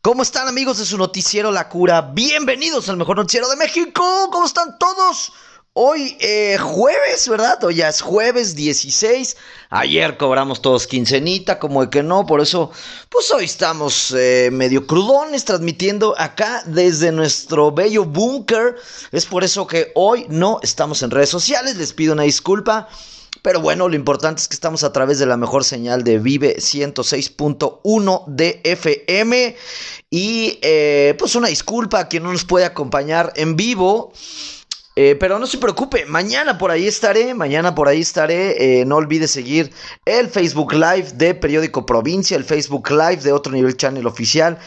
¿Cómo 0.00 0.22
están 0.22 0.46
amigos 0.46 0.78
de 0.78 0.84
su 0.84 0.96
noticiero 0.96 1.50
La 1.50 1.68
Cura? 1.68 2.00
Bienvenidos 2.14 2.88
al 2.88 2.98
mejor 2.98 3.16
noticiero 3.16 3.48
de 3.48 3.56
México. 3.56 4.28
¿Cómo 4.30 4.46
están 4.46 4.78
todos? 4.78 5.32
Hoy 5.72 6.16
eh, 6.20 6.56
jueves, 6.56 7.28
¿verdad? 7.28 7.64
Hoy 7.64 7.82
es 7.82 8.00
jueves 8.00 8.54
16. 8.54 9.36
Ayer 9.70 10.16
cobramos 10.16 10.62
todos 10.62 10.86
quincenita, 10.86 11.58
como 11.58 11.82
de 11.82 11.90
que 11.90 12.04
no. 12.04 12.26
Por 12.26 12.40
eso, 12.40 12.70
pues 13.08 13.28
hoy 13.32 13.46
estamos 13.46 14.12
eh, 14.16 14.50
medio 14.52 14.86
crudones 14.86 15.44
transmitiendo 15.44 16.14
acá 16.16 16.62
desde 16.64 17.10
nuestro 17.10 17.72
bello 17.72 18.04
búnker. 18.04 18.76
Es 19.10 19.26
por 19.26 19.42
eso 19.42 19.66
que 19.66 19.90
hoy 19.96 20.26
no 20.28 20.60
estamos 20.62 21.02
en 21.02 21.10
redes 21.10 21.30
sociales. 21.30 21.74
Les 21.74 21.92
pido 21.92 22.12
una 22.12 22.22
disculpa. 22.22 22.88
Pero 23.42 23.60
bueno, 23.60 23.88
lo 23.88 23.96
importante 23.96 24.42
es 24.42 24.48
que 24.48 24.54
estamos 24.54 24.84
a 24.84 24.92
través 24.92 25.18
de 25.18 25.26
la 25.26 25.36
mejor 25.36 25.64
señal 25.64 26.04
de 26.04 26.18
Vive 26.18 26.56
106.1 26.56 28.24
de 28.26 28.60
FM. 28.64 29.56
Y 30.10 30.58
eh, 30.62 31.14
pues 31.18 31.34
una 31.34 31.48
disculpa 31.48 32.00
a 32.00 32.08
quien 32.08 32.22
no 32.22 32.32
nos 32.32 32.44
puede 32.44 32.64
acompañar 32.64 33.32
en 33.36 33.56
vivo. 33.56 34.12
Eh, 35.00 35.14
pero 35.14 35.38
no 35.38 35.46
se 35.46 35.58
preocupe, 35.58 36.06
mañana 36.06 36.58
por 36.58 36.72
ahí 36.72 36.88
estaré, 36.88 37.32
mañana 37.32 37.72
por 37.72 37.86
ahí 37.86 38.00
estaré. 38.00 38.80
Eh, 38.80 38.84
no 38.84 38.96
olvide 38.96 39.28
seguir 39.28 39.70
el 40.04 40.28
Facebook 40.28 40.72
Live 40.72 41.12
de 41.14 41.36
Periódico 41.36 41.86
Provincia, 41.86 42.36
el 42.36 42.42
Facebook 42.42 42.90
Live 42.90 43.18
de 43.18 43.30
Otro 43.30 43.52
Nivel 43.52 43.76
Channel 43.76 44.04
Oficial, 44.08 44.58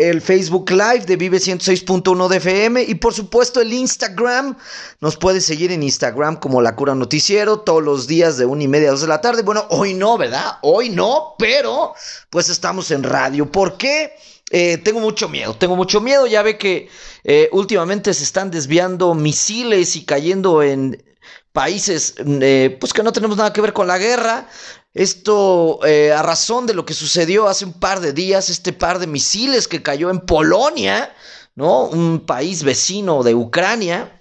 el 0.00 0.22
Facebook 0.22 0.70
Live 0.70 1.04
de 1.04 1.16
Vive 1.16 1.36
106.1 1.36 2.28
de 2.28 2.36
FM 2.38 2.82
y 2.84 2.94
por 2.94 3.12
supuesto 3.12 3.60
el 3.60 3.72
Instagram. 3.72 4.56
Nos 5.00 5.18
puede 5.18 5.42
seguir 5.42 5.72
en 5.72 5.82
Instagram 5.82 6.36
como 6.36 6.62
La 6.62 6.74
Cura 6.74 6.94
Noticiero 6.94 7.60
todos 7.60 7.82
los 7.82 8.06
días 8.06 8.38
de 8.38 8.46
una 8.46 8.62
y 8.62 8.68
media 8.68 8.88
a 8.88 8.90
dos 8.92 9.02
de 9.02 9.08
la 9.08 9.20
tarde. 9.20 9.42
Bueno, 9.42 9.66
hoy 9.68 9.92
no, 9.92 10.16
¿verdad? 10.16 10.58
Hoy 10.62 10.88
no, 10.88 11.34
pero 11.38 11.92
pues 12.30 12.48
estamos 12.48 12.90
en 12.90 13.02
radio. 13.02 13.50
¿Por 13.52 13.76
qué? 13.76 14.14
Eh, 14.50 14.78
tengo 14.78 15.00
mucho 15.00 15.28
miedo, 15.28 15.54
tengo 15.54 15.76
mucho 15.76 16.00
miedo. 16.00 16.26
Ya 16.26 16.42
ve 16.42 16.56
que 16.56 16.88
eh, 17.24 17.50
últimamente 17.52 18.14
se 18.14 18.24
están 18.24 18.50
desviando 18.50 19.14
misiles 19.14 19.96
y 19.96 20.04
cayendo 20.06 20.62
en 20.62 21.04
países 21.52 22.14
eh, 22.18 22.76
pues 22.80 22.92
que 22.92 23.02
no 23.02 23.12
tenemos 23.12 23.36
nada 23.36 23.52
que 23.52 23.60
ver 23.60 23.72
con 23.74 23.86
la 23.86 23.98
guerra. 23.98 24.48
Esto 24.92 25.80
a 25.84 26.22
razón 26.22 26.66
de 26.66 26.74
lo 26.74 26.84
que 26.84 26.94
sucedió 26.94 27.46
hace 27.46 27.64
un 27.64 27.74
par 27.74 28.00
de 28.00 28.12
días, 28.12 28.50
este 28.50 28.72
par 28.72 28.98
de 28.98 29.06
misiles 29.06 29.68
que 29.68 29.82
cayó 29.82 30.10
en 30.10 30.20
Polonia, 30.20 31.14
¿no? 31.54 31.84
Un 31.84 32.20
país 32.26 32.62
vecino 32.62 33.22
de 33.22 33.34
Ucrania. 33.34 34.20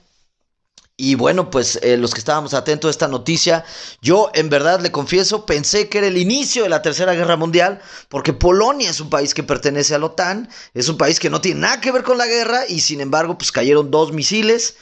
Y 1.01 1.15
bueno, 1.15 1.49
pues 1.49 1.79
eh, 1.81 1.95
los 1.95 2.13
que 2.13 2.19
estábamos 2.19 2.53
atentos 2.53 2.89
a 2.89 2.91
esta 2.91 3.07
noticia, 3.07 3.63
yo 4.01 4.29
en 4.33 4.49
verdad 4.49 4.81
le 4.81 4.91
confieso, 4.91 5.45
pensé 5.45 5.87
que 5.87 5.99
era 5.99 6.07
el 6.07 6.17
inicio 6.17 6.63
de 6.63 6.69
la 6.69 6.81
Tercera 6.81 7.13
Guerra 7.13 7.37
Mundial, 7.37 7.79
porque 8.09 8.33
Polonia 8.33 8.89
es 8.89 8.99
un 8.99 9.09
país 9.09 9.33
que 9.33 9.41
pertenece 9.41 9.95
a 9.95 9.99
la 9.99 10.07
OTAN, 10.07 10.49
es 10.73 10.89
un 10.89 10.97
país 10.97 11.21
que 11.21 11.29
no 11.29 11.39
tiene 11.39 11.61
nada 11.61 11.79
que 11.79 11.93
ver 11.93 12.03
con 12.03 12.17
la 12.17 12.27
guerra 12.27 12.67
y 12.67 12.81
sin 12.81 12.99
embargo 12.99 13.37
pues 13.37 13.53
cayeron 13.53 13.91
dos 13.91 14.11
misiles 14.11 14.75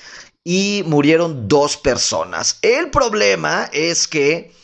y 0.44 0.82
murieron 0.88 1.48
dos 1.48 1.78
personas. 1.78 2.58
El 2.64 2.90
problema 2.90 3.70
es 3.72 4.08
que 4.08 4.56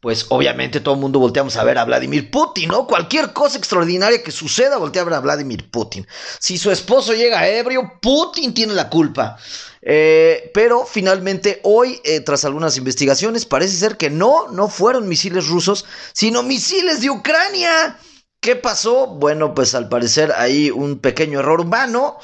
pues 0.00 0.26
obviamente 0.28 0.80
todo 0.80 0.94
el 0.94 1.00
mundo 1.00 1.18
volteamos 1.18 1.56
a 1.56 1.64
ver 1.64 1.78
a 1.78 1.84
Vladimir 1.84 2.30
Putin, 2.30 2.68
¿no? 2.68 2.86
Cualquier 2.86 3.32
cosa 3.32 3.58
extraordinaria 3.58 4.22
que 4.22 4.30
suceda, 4.30 4.76
voltea 4.76 5.02
a 5.02 5.04
ver 5.04 5.14
a 5.14 5.20
Vladimir 5.20 5.70
Putin. 5.70 6.06
Si 6.38 6.56
su 6.56 6.70
esposo 6.70 7.14
llega 7.14 7.48
ebrio, 7.48 7.98
Putin 8.00 8.54
tiene 8.54 8.74
la 8.74 8.88
culpa. 8.88 9.36
Eh, 9.82 10.50
pero 10.54 10.84
finalmente 10.84 11.60
hoy, 11.64 12.00
eh, 12.04 12.20
tras 12.20 12.44
algunas 12.44 12.76
investigaciones, 12.76 13.44
parece 13.44 13.76
ser 13.76 13.96
que 13.96 14.10
no, 14.10 14.48
no 14.48 14.68
fueron 14.68 15.08
misiles 15.08 15.48
rusos, 15.48 15.84
sino 16.12 16.42
misiles 16.42 17.00
de 17.00 17.10
Ucrania. 17.10 17.98
¿Qué 18.40 18.54
pasó? 18.54 19.08
Bueno, 19.08 19.52
pues 19.52 19.74
al 19.74 19.88
parecer 19.88 20.32
hay 20.36 20.70
un 20.70 21.00
pequeño 21.00 21.40
error 21.40 21.60
humano. 21.60 22.18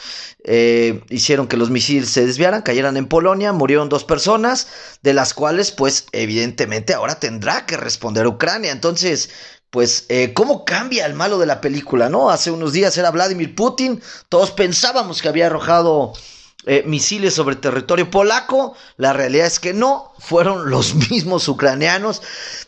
Eh, 0.44 1.02
hicieron 1.10 1.48
que 1.48 1.56
los 1.56 1.70
misiles 1.70 2.08
se 2.10 2.24
desviaran, 2.24 2.62
cayeran 2.62 2.96
en 2.96 3.08
Polonia, 3.08 3.52
murieron 3.52 3.88
dos 3.88 4.04
personas, 4.04 4.68
de 5.02 5.12
las 5.12 5.34
cuales, 5.34 5.72
pues, 5.72 6.06
evidentemente 6.12 6.94
ahora 6.94 7.18
tendrá 7.18 7.66
que 7.66 7.76
responder 7.76 8.28
Ucrania. 8.28 8.70
Entonces, 8.70 9.30
pues, 9.70 10.06
eh, 10.08 10.32
¿cómo 10.34 10.64
cambia 10.64 11.04
el 11.06 11.14
malo 11.14 11.38
de 11.38 11.46
la 11.46 11.60
película, 11.60 12.08
no? 12.08 12.30
Hace 12.30 12.52
unos 12.52 12.72
días 12.72 12.96
era 12.96 13.10
Vladimir 13.10 13.56
Putin, 13.56 14.00
todos 14.28 14.52
pensábamos 14.52 15.20
que 15.20 15.28
había 15.28 15.46
arrojado 15.46 16.12
eh, 16.66 16.82
misiles 16.86 17.34
sobre 17.34 17.56
territorio 17.56 18.10
polaco. 18.10 18.74
La 18.96 19.12
realidad 19.12 19.46
es 19.46 19.60
que 19.60 19.74
no, 19.74 20.12
fueron 20.18 20.70
los 20.70 20.94
mismos 21.10 21.46
ucranianos. 21.48 22.22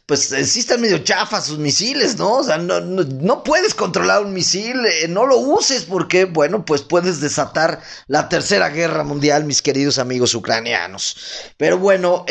Pues 0.04 0.32
eh, 0.32 0.40
están 0.40 0.80
medio 0.80 0.98
chafas 0.98 1.46
sus 1.46 1.58
misiles, 1.58 2.16
¿no? 2.16 2.34
O 2.34 2.44
sea, 2.44 2.58
no, 2.58 3.42
puedes 3.42 3.74
controlar 3.74 4.22
un 4.22 4.32
misil, 4.32 4.84
eh, 4.86 5.08
no 5.08 5.26
lo 5.26 5.38
uses 5.38 5.84
porque, 5.84 6.26
bueno, 6.26 6.64
pues 6.64 6.82
puedes 6.82 7.20
desatar 7.20 7.80
la 8.06 8.28
tercera 8.28 8.68
guerra 8.68 9.02
mundial, 9.02 9.44
mis 9.44 9.62
queridos 9.62 9.98
amigos 9.98 10.34
ucranianos. 10.34 11.16
Pero 11.56 11.78
bueno, 11.78 12.24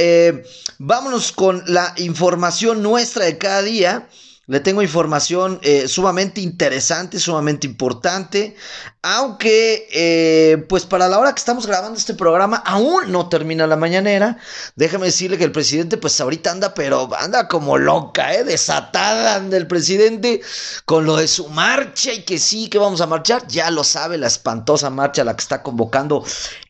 vámonos 0.78 1.32
con 1.32 1.64
la 1.68 1.94
información 1.98 2.84
nuestra 2.84 3.26
de 3.26 3.38
cada 3.38 3.62
día. 3.62 4.08
Le 4.48 4.60
tengo 4.60 4.84
información 4.84 5.60
eh, 5.64 5.88
sumamente 5.88 6.40
interesante, 6.40 7.20
sumamente 7.20 7.66
importante. 7.66 8.56
Aunque, 9.02 9.88
eh, 9.92 10.58
pues 10.70 10.86
para 10.86 11.08
la 11.08 11.18
hora 11.18 11.34
que 11.34 11.40
estamos 11.40 11.66
grabando 11.66 11.98
este 11.98 12.14
programa, 12.14 12.58
aún 12.58 13.12
no 13.12 13.28
termina 13.28 13.66
la 13.66 13.76
mañanera. 13.76 14.38
Déjame 14.76 15.08
decirle 15.08 15.40
que 15.40 15.46
el 15.46 15.52
presidente, 15.52 15.98
pues 15.98 16.22
ahorita 16.22 16.52
anda, 16.52 16.76
pero 16.76 17.10
anda 17.18 17.48
como 17.48 17.80
loca, 17.80 18.36
¿eh? 18.36 18.44
Desatada 18.44 19.40
del 19.40 19.66
presidente 19.66 20.42
con 20.86 21.06
lo 21.06 21.16
de 21.16 21.28
su 21.28 21.50
marcha 21.50 22.14
y 22.14 22.22
que 22.22 22.38
sí, 22.38 22.70
que 22.70 22.78
vamos 22.78 23.02
a 23.02 23.08
marchar. 23.08 23.48
Ya 23.48 23.72
lo 23.72 23.84
sabe, 23.84 24.20
la 24.20 24.28
espantosa 24.28 24.92
marcha 24.92 25.24
a 25.24 25.26
la 25.26 25.36
que 25.36 25.42
está 25.42 25.64
convocando 25.64 26.24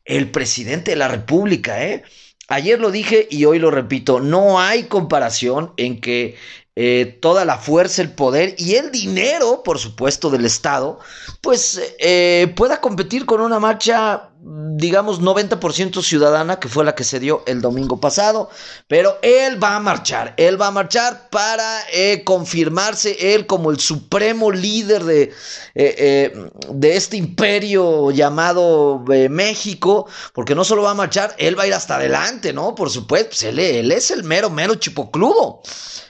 el 0.06 0.32
presidente 0.32 0.92
de 0.92 0.98
la 0.98 1.10
República, 1.10 1.84
¿eh? 1.84 2.04
Ayer 2.48 2.80
lo 2.80 2.92
dije 2.92 3.28
y 3.30 3.46
hoy 3.46 3.58
lo 3.58 3.72
repito, 3.72 4.20
no 4.20 4.60
hay 4.60 4.84
comparación 4.84 5.74
en 5.78 6.00
que 6.00 6.38
eh, 6.78 7.20
toda 7.22 7.46
la 7.46 7.58
fuerza, 7.58 8.02
el 8.02 8.12
poder 8.12 8.54
y 8.58 8.76
el 8.76 8.92
dinero, 8.92 9.64
por 9.64 9.80
supuesto, 9.80 10.30
del 10.30 10.44
Estado, 10.44 11.00
pues 11.40 11.82
eh, 12.00 12.54
pueda 12.58 12.82
competir 12.82 13.26
con 13.26 13.40
una 13.40 13.60
marcha, 13.60 14.32
digamos, 14.42 15.22
90% 15.22 16.04
ciudadana, 16.04 16.60
que 16.60 16.68
fue 16.68 16.84
la 16.84 16.94
que 16.94 17.06
se 17.06 17.22
dio 17.22 17.44
el 17.48 17.62
domingo 17.62 18.02
pasado. 18.02 18.50
Pero 18.90 19.18
él 19.22 19.64
va 19.64 19.78
a 19.78 19.80
marchar, 19.80 20.34
él 20.36 20.62
va 20.62 20.68
a 20.68 20.72
marchar 20.72 21.30
para 21.30 21.80
eh, 21.94 22.26
confirmarse 22.26 23.34
él 23.34 23.46
como 23.48 23.72
el 23.72 23.80
supremo 23.80 24.52
líder 24.52 25.06
de, 25.06 25.34
de 25.74 26.96
este 26.98 27.16
imperio 27.16 28.12
llamado 28.12 29.02
México, 29.30 30.10
porque 30.34 30.56
no 30.56 30.66
solo 30.66 30.82
va 30.82 30.92
a 30.92 30.96
marchar, 30.96 31.34
él 31.38 31.58
va 31.58 31.64
a 31.64 31.68
ir 31.68 31.74
hasta 31.74 31.96
adelante, 31.96 32.52
¿no? 32.52 32.76
Por 32.76 32.90
supuesto, 32.90 33.30
pues 33.30 33.44
él 33.44 33.92
es 33.94 34.12
el 34.12 34.26
mero, 34.26 34.50
mero 34.50 34.76
chipocludo. 34.76 35.62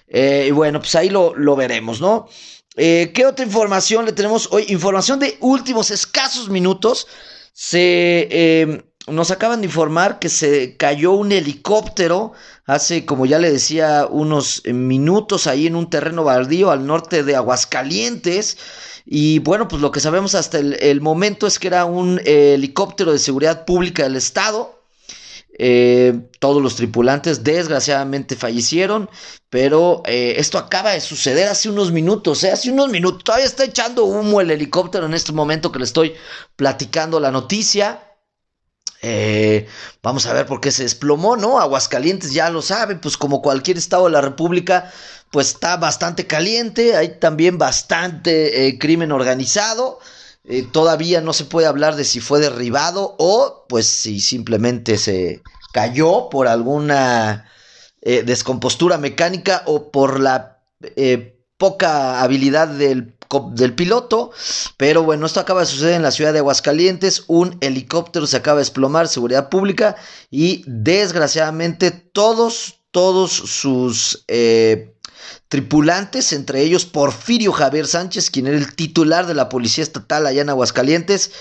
Eh, 0.08 0.46
y 0.48 0.52
bueno, 0.52 0.80
pues 0.80 0.96
ahí 0.96 1.10
lo, 1.10 1.56
veremos, 1.56 2.02
¿no? 2.02 2.28
Eh, 2.78 3.12
¿Qué 3.14 3.26
otra 3.26 3.46
información 3.46 4.06
le 4.06 4.12
tenemos 4.12 4.50
hoy? 4.52 4.66
Información 4.70 5.20
de 5.20 5.38
últimos 5.40 5.92
escasos 5.92 6.50
minutos. 6.50 7.08
Se 7.54 8.28
em, 8.62 8.82
nos 9.08 9.32
acaban 9.32 9.62
de 9.62 9.68
informar 9.68 10.20
que 10.20 10.30
se 10.30 10.76
cayó 10.78 11.14
un 11.14 11.32
helicóptero 11.32 12.34
hace, 12.66 13.06
como 13.06 13.26
ya 13.26 13.40
le 13.40 13.52
decía, 13.52 14.08
unos 14.10 14.64
minutos 14.66 15.48
ahí 15.48 15.68
en 15.68 15.76
un 15.76 15.90
terreno 15.90 16.24
baldío 16.24 16.72
al 16.72 16.86
norte 16.86 17.24
de 17.24 17.36
Aguascalientes. 17.36 18.58
Y 19.06 19.40
bueno, 19.40 19.68
pues 19.68 19.82
lo 19.82 19.92
que 19.92 20.00
sabemos 20.00 20.36
hasta 20.36 20.58
el 20.58 21.02
momento 21.02 21.46
es 21.48 21.60
que 21.60 21.68
era 21.68 21.86
un 21.86 22.20
helicóptero 22.26 23.12
de 23.12 23.20
seguridad 23.20 23.64
pública 23.64 24.04
del 24.04 24.16
estado. 24.16 24.75
Eh, 25.58 26.30
todos 26.40 26.62
los 26.62 26.76
tripulantes 26.76 27.44
desgraciadamente 27.44 28.36
fallecieron, 28.36 29.10
pero 29.50 30.04
eh, 30.06 30.34
esto 30.38 30.58
acaba 30.58 30.92
de 30.92 31.00
suceder 31.00 31.48
hace 31.48 31.70
unos 31.70 31.94
minutos, 31.94 32.44
¿eh? 32.44 32.52
hace 32.52 32.72
unos 32.72 32.90
minutos, 32.90 33.24
todavía 33.24 33.46
está 33.46 33.64
echando 33.64 34.04
humo 34.04 34.42
el 34.42 34.52
helicóptero 34.52 35.06
en 35.06 35.14
este 35.14 35.32
momento 35.32 35.72
que 35.72 35.80
le 35.80 35.86
estoy 35.86 36.14
platicando 36.58 37.22
la 37.22 37.32
noticia. 37.32 38.02
vamos 40.04 40.26
a 40.26 40.34
ver 40.34 40.46
por 40.46 40.60
qué 40.60 40.72
se 40.72 40.84
desplomó, 40.84 41.38
¿no? 41.38 41.60
Aguascalientes 41.60 42.34
ya 42.34 42.50
lo 42.50 42.62
sabe, 42.62 42.96
pues 42.96 43.18
como 43.18 43.42
cualquier 43.42 43.78
estado 43.78 44.06
de 44.06 44.12
la 44.12 44.22
República, 44.22 44.92
pues 45.32 45.48
está 45.50 45.78
bastante 45.78 46.28
caliente, 46.28 46.98
hay 46.98 47.20
también 47.20 47.58
bastante 47.58 48.78
crimen 48.80 49.12
organizado. 49.14 50.00
Eh, 50.48 50.68
todavía 50.72 51.22
no 51.22 51.34
se 51.34 51.46
puede 51.46 51.68
hablar 51.68 51.96
de 51.96 52.04
si 52.04 52.20
fue 52.20 52.40
derribado 52.40 53.16
o 53.18 53.66
pues 53.68 53.88
si 53.88 54.20
simplemente 54.20 54.98
se 54.98 55.42
cayó 55.74 56.30
por 56.30 56.48
alguna 56.48 57.50
eh, 58.02 58.22
descompostura 58.24 59.00
mecánica 59.00 59.64
o 59.66 59.90
por 59.92 60.20
la 60.20 60.62
eh, 60.82 61.40
poca 61.58 62.22
habilidad 62.22 62.68
del, 62.68 63.16
del, 63.54 63.74
piloto. 63.74 64.32
Pero 64.78 65.02
bueno, 65.02 65.26
esto 65.26 65.40
acaba 65.40 65.62
de 65.62 65.66
suceder 65.66 65.96
en 65.96 66.04
la 66.04 66.12
ciudad 66.12 66.32
de 66.32 66.40
Aguascalientes. 66.40 67.24
Un 67.28 67.58
helicóptero 67.62 68.28
se 68.28 68.38
acaba 68.38 68.58
de 68.58 68.66
desplomar, 68.66 69.08
seguridad 69.08 69.50
pública. 69.50 69.96
Y 70.30 70.64
desgraciadamente 70.68 71.90
todos, 71.90 72.82
todos 72.92 73.32
sus 73.32 74.24
tripulantes, 75.48 76.34
entre 76.34 76.62
ellos 76.62 76.86
Porfirio 76.86 77.52
Javier 77.52 77.88
Sánchez, 77.88 78.30
quien 78.30 78.48
era 78.48 78.58
el 78.58 78.76
titular 78.76 79.26
de 79.28 79.34
la 79.34 79.50
Policía 79.50 79.84
Estatal 79.84 80.26
allá 80.26 80.42
en 80.42 80.50
Aguascalientes, 80.50 81.32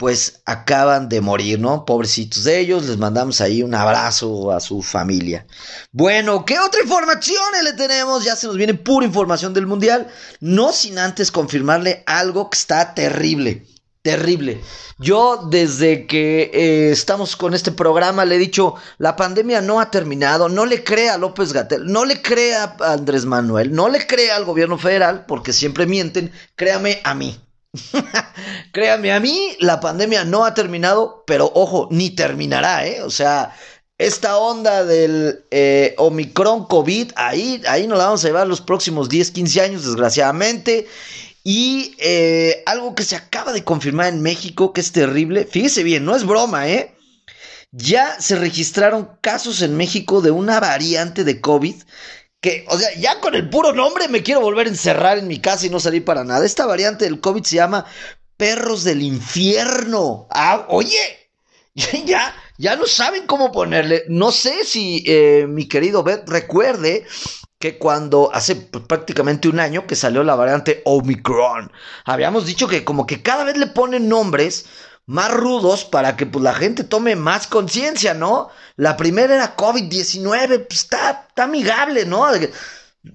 pues 0.00 0.40
acaban 0.46 1.10
de 1.10 1.20
morir, 1.20 1.60
¿no? 1.60 1.84
Pobrecitos 1.84 2.44
de 2.44 2.58
ellos, 2.58 2.86
les 2.86 2.96
mandamos 2.96 3.42
ahí 3.42 3.62
un 3.62 3.74
abrazo 3.74 4.50
a 4.50 4.58
su 4.58 4.80
familia. 4.80 5.46
Bueno, 5.92 6.46
¿qué 6.46 6.58
otra 6.58 6.80
información 6.80 7.44
le 7.62 7.74
tenemos? 7.74 8.24
Ya 8.24 8.34
se 8.34 8.46
nos 8.46 8.56
viene 8.56 8.72
pura 8.72 9.04
información 9.04 9.52
del 9.52 9.66
Mundial, 9.66 10.08
no 10.40 10.72
sin 10.72 10.98
antes 10.98 11.30
confirmarle 11.30 12.02
algo 12.06 12.48
que 12.48 12.56
está 12.56 12.94
terrible. 12.94 13.66
Terrible. 14.02 14.62
Yo 14.98 15.48
desde 15.50 16.06
que 16.06 16.50
eh, 16.54 16.90
estamos 16.90 17.36
con 17.36 17.52
este 17.52 17.70
programa 17.70 18.24
le 18.24 18.36
he 18.36 18.38
dicho, 18.38 18.74
la 18.96 19.14
pandemia 19.14 19.60
no 19.60 19.78
ha 19.78 19.90
terminado, 19.90 20.48
no 20.48 20.64
le 20.64 20.82
crea 20.82 21.14
a 21.14 21.18
López 21.18 21.52
Gatel, 21.52 21.84
no 21.84 22.06
le 22.06 22.22
crea 22.22 22.76
a 22.80 22.94
Andrés 22.94 23.26
Manuel, 23.26 23.72
no 23.72 23.90
le 23.90 24.06
crea 24.06 24.36
al 24.36 24.46
gobierno 24.46 24.78
federal, 24.78 25.26
porque 25.26 25.52
siempre 25.52 25.84
mienten, 25.84 26.32
créame 26.56 27.00
a 27.04 27.14
mí. 27.14 27.38
Créame, 28.72 29.12
a 29.12 29.20
mí 29.20 29.56
la 29.60 29.78
pandemia 29.78 30.24
no 30.24 30.44
ha 30.44 30.54
terminado, 30.54 31.22
pero 31.24 31.52
ojo, 31.54 31.86
ni 31.92 32.10
terminará, 32.10 32.84
¿eh? 32.84 33.02
O 33.02 33.10
sea, 33.10 33.54
esta 33.96 34.38
onda 34.38 34.84
del 34.84 35.44
eh, 35.52 35.94
Omicron 35.98 36.64
COVID, 36.64 37.12
ahí, 37.14 37.62
ahí 37.68 37.86
nos 37.86 37.98
la 37.98 38.06
vamos 38.06 38.24
a 38.24 38.28
llevar 38.28 38.48
los 38.48 38.60
próximos 38.60 39.08
10, 39.08 39.30
15 39.30 39.60
años, 39.60 39.84
desgraciadamente. 39.84 40.88
Y 41.42 41.94
eh, 41.98 42.62
algo 42.66 42.94
que 42.94 43.04
se 43.04 43.16
acaba 43.16 43.52
de 43.52 43.64
confirmar 43.64 44.08
en 44.08 44.22
México, 44.22 44.72
que 44.72 44.80
es 44.80 44.92
terrible, 44.92 45.46
fíjese 45.46 45.82
bien, 45.82 46.04
no 46.04 46.14
es 46.14 46.24
broma, 46.24 46.68
¿eh? 46.68 46.94
Ya 47.72 48.20
se 48.20 48.36
registraron 48.36 49.16
casos 49.20 49.62
en 49.62 49.76
México 49.76 50.20
de 50.20 50.32
una 50.32 50.60
variante 50.60 51.24
de 51.24 51.40
COVID 51.40 51.76
que, 52.40 52.64
o 52.68 52.78
sea, 52.78 52.88
ya 52.94 53.20
con 53.20 53.34
el 53.34 53.48
puro 53.48 53.72
nombre 53.72 54.08
me 54.08 54.22
quiero 54.22 54.40
volver 54.40 54.66
a 54.66 54.70
encerrar 54.70 55.18
en 55.18 55.28
mi 55.28 55.40
casa 55.40 55.66
y 55.66 55.70
no 55.70 55.78
salir 55.78 56.04
para 56.04 56.24
nada. 56.24 56.44
Esta 56.44 56.66
variante 56.66 57.04
del 57.04 57.20
COVID 57.20 57.44
se 57.44 57.56
llama 57.56 57.84
perros 58.36 58.84
del 58.84 59.02
infierno. 59.02 60.26
Ah, 60.30 60.66
oye, 60.68 61.30
ya, 62.06 62.34
ya 62.58 62.76
no 62.76 62.86
saben 62.86 63.26
cómo 63.26 63.52
ponerle. 63.52 64.04
No 64.08 64.32
sé 64.32 64.64
si 64.64 65.04
eh, 65.06 65.46
mi 65.48 65.68
querido 65.68 66.02
Beth 66.02 66.28
recuerde 66.28 67.06
que 67.60 67.76
cuando 67.76 68.30
hace 68.32 68.56
prácticamente 68.56 69.46
un 69.46 69.60
año 69.60 69.86
que 69.86 69.94
salió 69.94 70.24
la 70.24 70.34
variante 70.34 70.80
Omicron, 70.86 71.70
habíamos 72.06 72.46
dicho 72.46 72.66
que 72.66 72.84
como 72.86 73.06
que 73.06 73.22
cada 73.22 73.44
vez 73.44 73.58
le 73.58 73.66
ponen 73.66 74.08
nombres 74.08 74.64
más 75.04 75.30
rudos 75.30 75.84
para 75.84 76.16
que 76.16 76.24
pues, 76.24 76.42
la 76.42 76.54
gente 76.54 76.84
tome 76.84 77.16
más 77.16 77.46
conciencia, 77.46 78.14
¿no? 78.14 78.48
La 78.76 78.96
primera 78.96 79.34
era 79.34 79.56
COVID-19, 79.56 80.66
pues 80.68 80.80
está, 80.80 81.26
está 81.28 81.44
amigable, 81.44 82.06
¿no? 82.06 82.26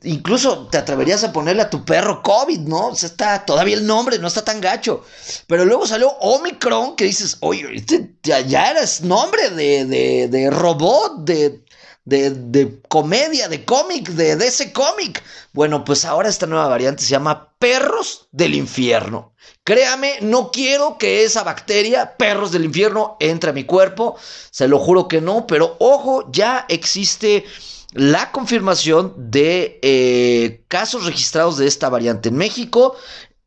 Incluso 0.03 0.67
te 0.67 0.77
atreverías 0.77 1.23
a 1.23 1.33
ponerle 1.33 1.63
a 1.63 1.69
tu 1.71 1.83
perro 1.83 2.21
COVID, 2.21 2.59
¿no? 2.59 2.89
O 2.89 2.95
sea, 2.95 3.09
está 3.09 3.45
todavía 3.45 3.75
el 3.75 3.87
nombre, 3.87 4.19
no 4.19 4.27
está 4.27 4.43
tan 4.43 4.61
gacho. 4.61 5.03
Pero 5.47 5.65
luego 5.65 5.87
salió 5.87 6.09
Omicron, 6.19 6.95
que 6.95 7.05
dices, 7.05 7.37
oye, 7.39 7.65
este 7.73 8.15
ya, 8.21 8.41
ya 8.41 8.69
eres 8.69 9.01
nombre 9.01 9.49
de, 9.49 9.85
de, 9.85 10.27
de 10.27 10.51
robot, 10.51 11.23
de, 11.23 11.64
de, 12.05 12.29
de, 12.29 12.79
comedia, 12.87 13.49
de 13.49 13.65
cómic, 13.65 14.09
de, 14.09 14.33
ese 14.45 14.71
cómic. 14.71 15.23
Bueno, 15.53 15.83
pues 15.83 16.05
ahora 16.05 16.29
esta 16.29 16.45
nueva 16.45 16.67
variante 16.67 17.03
se 17.03 17.09
llama 17.09 17.53
Perros 17.59 18.27
del 18.31 18.55
Infierno. 18.55 19.33
Créame, 19.63 20.19
no 20.21 20.51
quiero 20.51 20.97
que 20.97 21.23
esa 21.23 21.43
bacteria, 21.43 22.15
perros 22.17 22.51
del 22.51 22.65
infierno, 22.65 23.17
entre 23.19 23.49
a 23.49 23.53
mi 23.53 23.63
cuerpo. 23.63 24.15
Se 24.51 24.67
lo 24.67 24.77
juro 24.79 25.07
que 25.07 25.21
no, 25.21 25.47
pero 25.47 25.75
ojo, 25.79 26.29
ya 26.31 26.65
existe 26.69 27.45
la 27.93 28.31
confirmación 28.31 29.13
de 29.17 29.79
eh, 29.81 30.63
casos 30.67 31.05
registrados 31.05 31.57
de 31.57 31.65
esta 31.65 31.89
variante 31.89 32.29
en 32.29 32.35
México, 32.35 32.95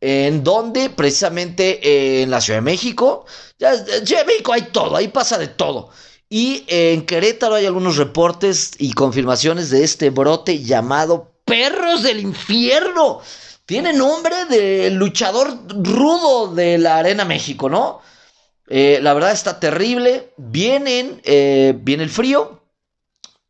en 0.00 0.43
donde 0.43 0.90
precisamente 0.90 1.81
eh, 1.87 2.22
en 2.22 2.31
la 2.31 2.40
Ciudad 2.40 2.58
de 2.58 2.62
México, 2.62 3.26
ya, 3.58 3.75
en 3.75 4.26
México 4.26 4.52
hay 4.52 4.62
todo, 4.72 4.96
ahí 4.96 5.08
pasa 5.08 5.38
de 5.38 5.49
todo. 5.49 5.90
Y 6.29 6.65
en 6.69 7.07
Querétaro 7.07 7.55
hay 7.55 7.67
algunos 7.67 7.97
reportes 7.97 8.73
y 8.79 8.93
confirmaciones 8.93 9.71
de 9.71 9.85
este 9.85 10.11
brote 10.11 10.63
llamado 10.63 11.33
perros 11.45 12.03
del 12.03 12.21
infierno. 12.21 13.21
Tiene 13.65 13.93
nombre 13.93 14.45
de 14.47 14.91
luchador 14.91 15.59
rudo 15.69 16.55
de 16.55 16.79
la 16.79 16.99
Arena 16.99 17.25
México, 17.25 17.69
¿no? 17.69 18.01
Eh, 18.69 18.99
la 19.03 19.15
verdad 19.15 19.33
está 19.33 19.59
terrible. 19.59 20.33
Vienen, 20.37 21.21
viene 21.25 22.03
el 22.03 22.11
frío, 22.11 22.59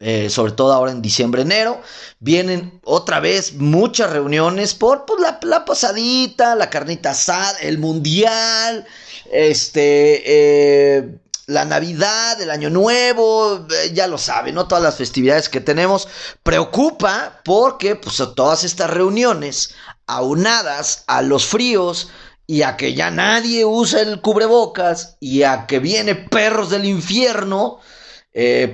eh, 0.01 0.31
sobre 0.31 0.53
todo 0.53 0.73
ahora 0.73 0.93
en 0.93 1.03
diciembre, 1.03 1.43
enero. 1.43 1.81
Vienen 2.21 2.81
otra 2.85 3.19
vez 3.19 3.55
muchas 3.55 4.11
reuniones 4.11 4.75
por 4.75 5.05
pues, 5.07 5.21
la, 5.21 5.41
la, 5.43 5.65
pasadita, 5.65 6.55
la 6.55 6.71
carnita 6.71 7.11
asada, 7.11 7.59
el 7.63 7.79
mundial, 7.79 8.87
este, 9.33 10.23
eh, 10.25 11.19
la 11.49 11.65
Navidad, 11.65 12.41
el 12.41 12.50
Año 12.50 12.69
Nuevo, 12.69 13.67
eh, 13.71 13.93
ya 13.95 14.06
lo 14.06 14.19
saben, 14.19 14.55
¿no? 14.55 14.69
Todas 14.69 14.85
las 14.85 14.97
festividades 14.97 15.49
que 15.49 15.61
tenemos. 15.61 16.06
Preocupa 16.43 17.41
porque 17.43 17.97
pues, 17.97 18.23
todas 18.37 18.65
estas 18.65 18.91
reuniones, 18.91 19.75
aunadas 20.06 21.05
a 21.06 21.23
los 21.23 21.47
fríos, 21.47 22.09
y 22.50 22.62
a 22.62 22.79
que 22.79 22.95
ya 22.95 23.11
nadie 23.11 23.67
usa 23.67 24.00
el 24.00 24.23
cubrebocas 24.23 25.19
y 25.21 25.43
a 25.43 25.67
que 25.67 25.81
viene 25.81 26.15
perros 26.15 26.71
del 26.71 26.87
infierno, 26.87 27.79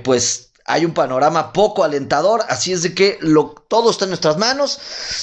pues 0.01 0.53
hay 0.67 0.83
un 0.83 0.93
panorama 0.95 1.53
poco 1.53 1.83
alentador, 1.83 2.43
así 2.49 2.73
es 2.73 2.81
de 2.81 2.95
que 2.95 3.19
lo, 3.21 3.53
todo 3.67 3.91
está 3.91 4.05
en 4.05 4.09
nuestras 4.09 4.37
manos, 4.37 4.79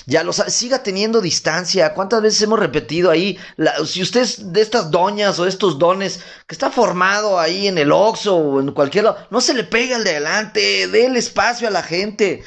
ya 0.07 0.23
lo 0.23 0.33
siga 0.33 0.85
teniendo 0.85 1.21
distancia, 1.21 1.95
¿cuántas 1.95 2.23
veces 2.23 2.43
hemos 2.43 2.61
repetido 2.61 3.11
ahí? 3.11 3.37
si 3.85 4.03
usted 4.03 4.21
es 4.21 4.53
de 4.53 4.63
estas 4.63 4.93
doñas 4.93 5.41
o 5.41 5.47
estos 5.47 5.81
dones 5.81 6.21
que 6.47 6.55
está 6.55 6.71
formado 6.71 7.41
ahí 7.41 7.67
en 7.67 7.77
el 7.77 7.91
Oxxo 7.91 8.37
o 8.37 8.61
en 8.61 8.71
cualquier 8.71 9.05
lado, 9.05 9.27
no 9.31 9.41
se 9.41 9.55
le 9.55 9.65
pega 9.65 9.97
el 9.97 10.05
de 10.05 10.11
adelante, 10.11 10.87
dé 10.87 11.07
el 11.07 11.17
espacio 11.17 11.67
a 11.67 11.73
la 11.73 11.83
gente, 11.83 12.45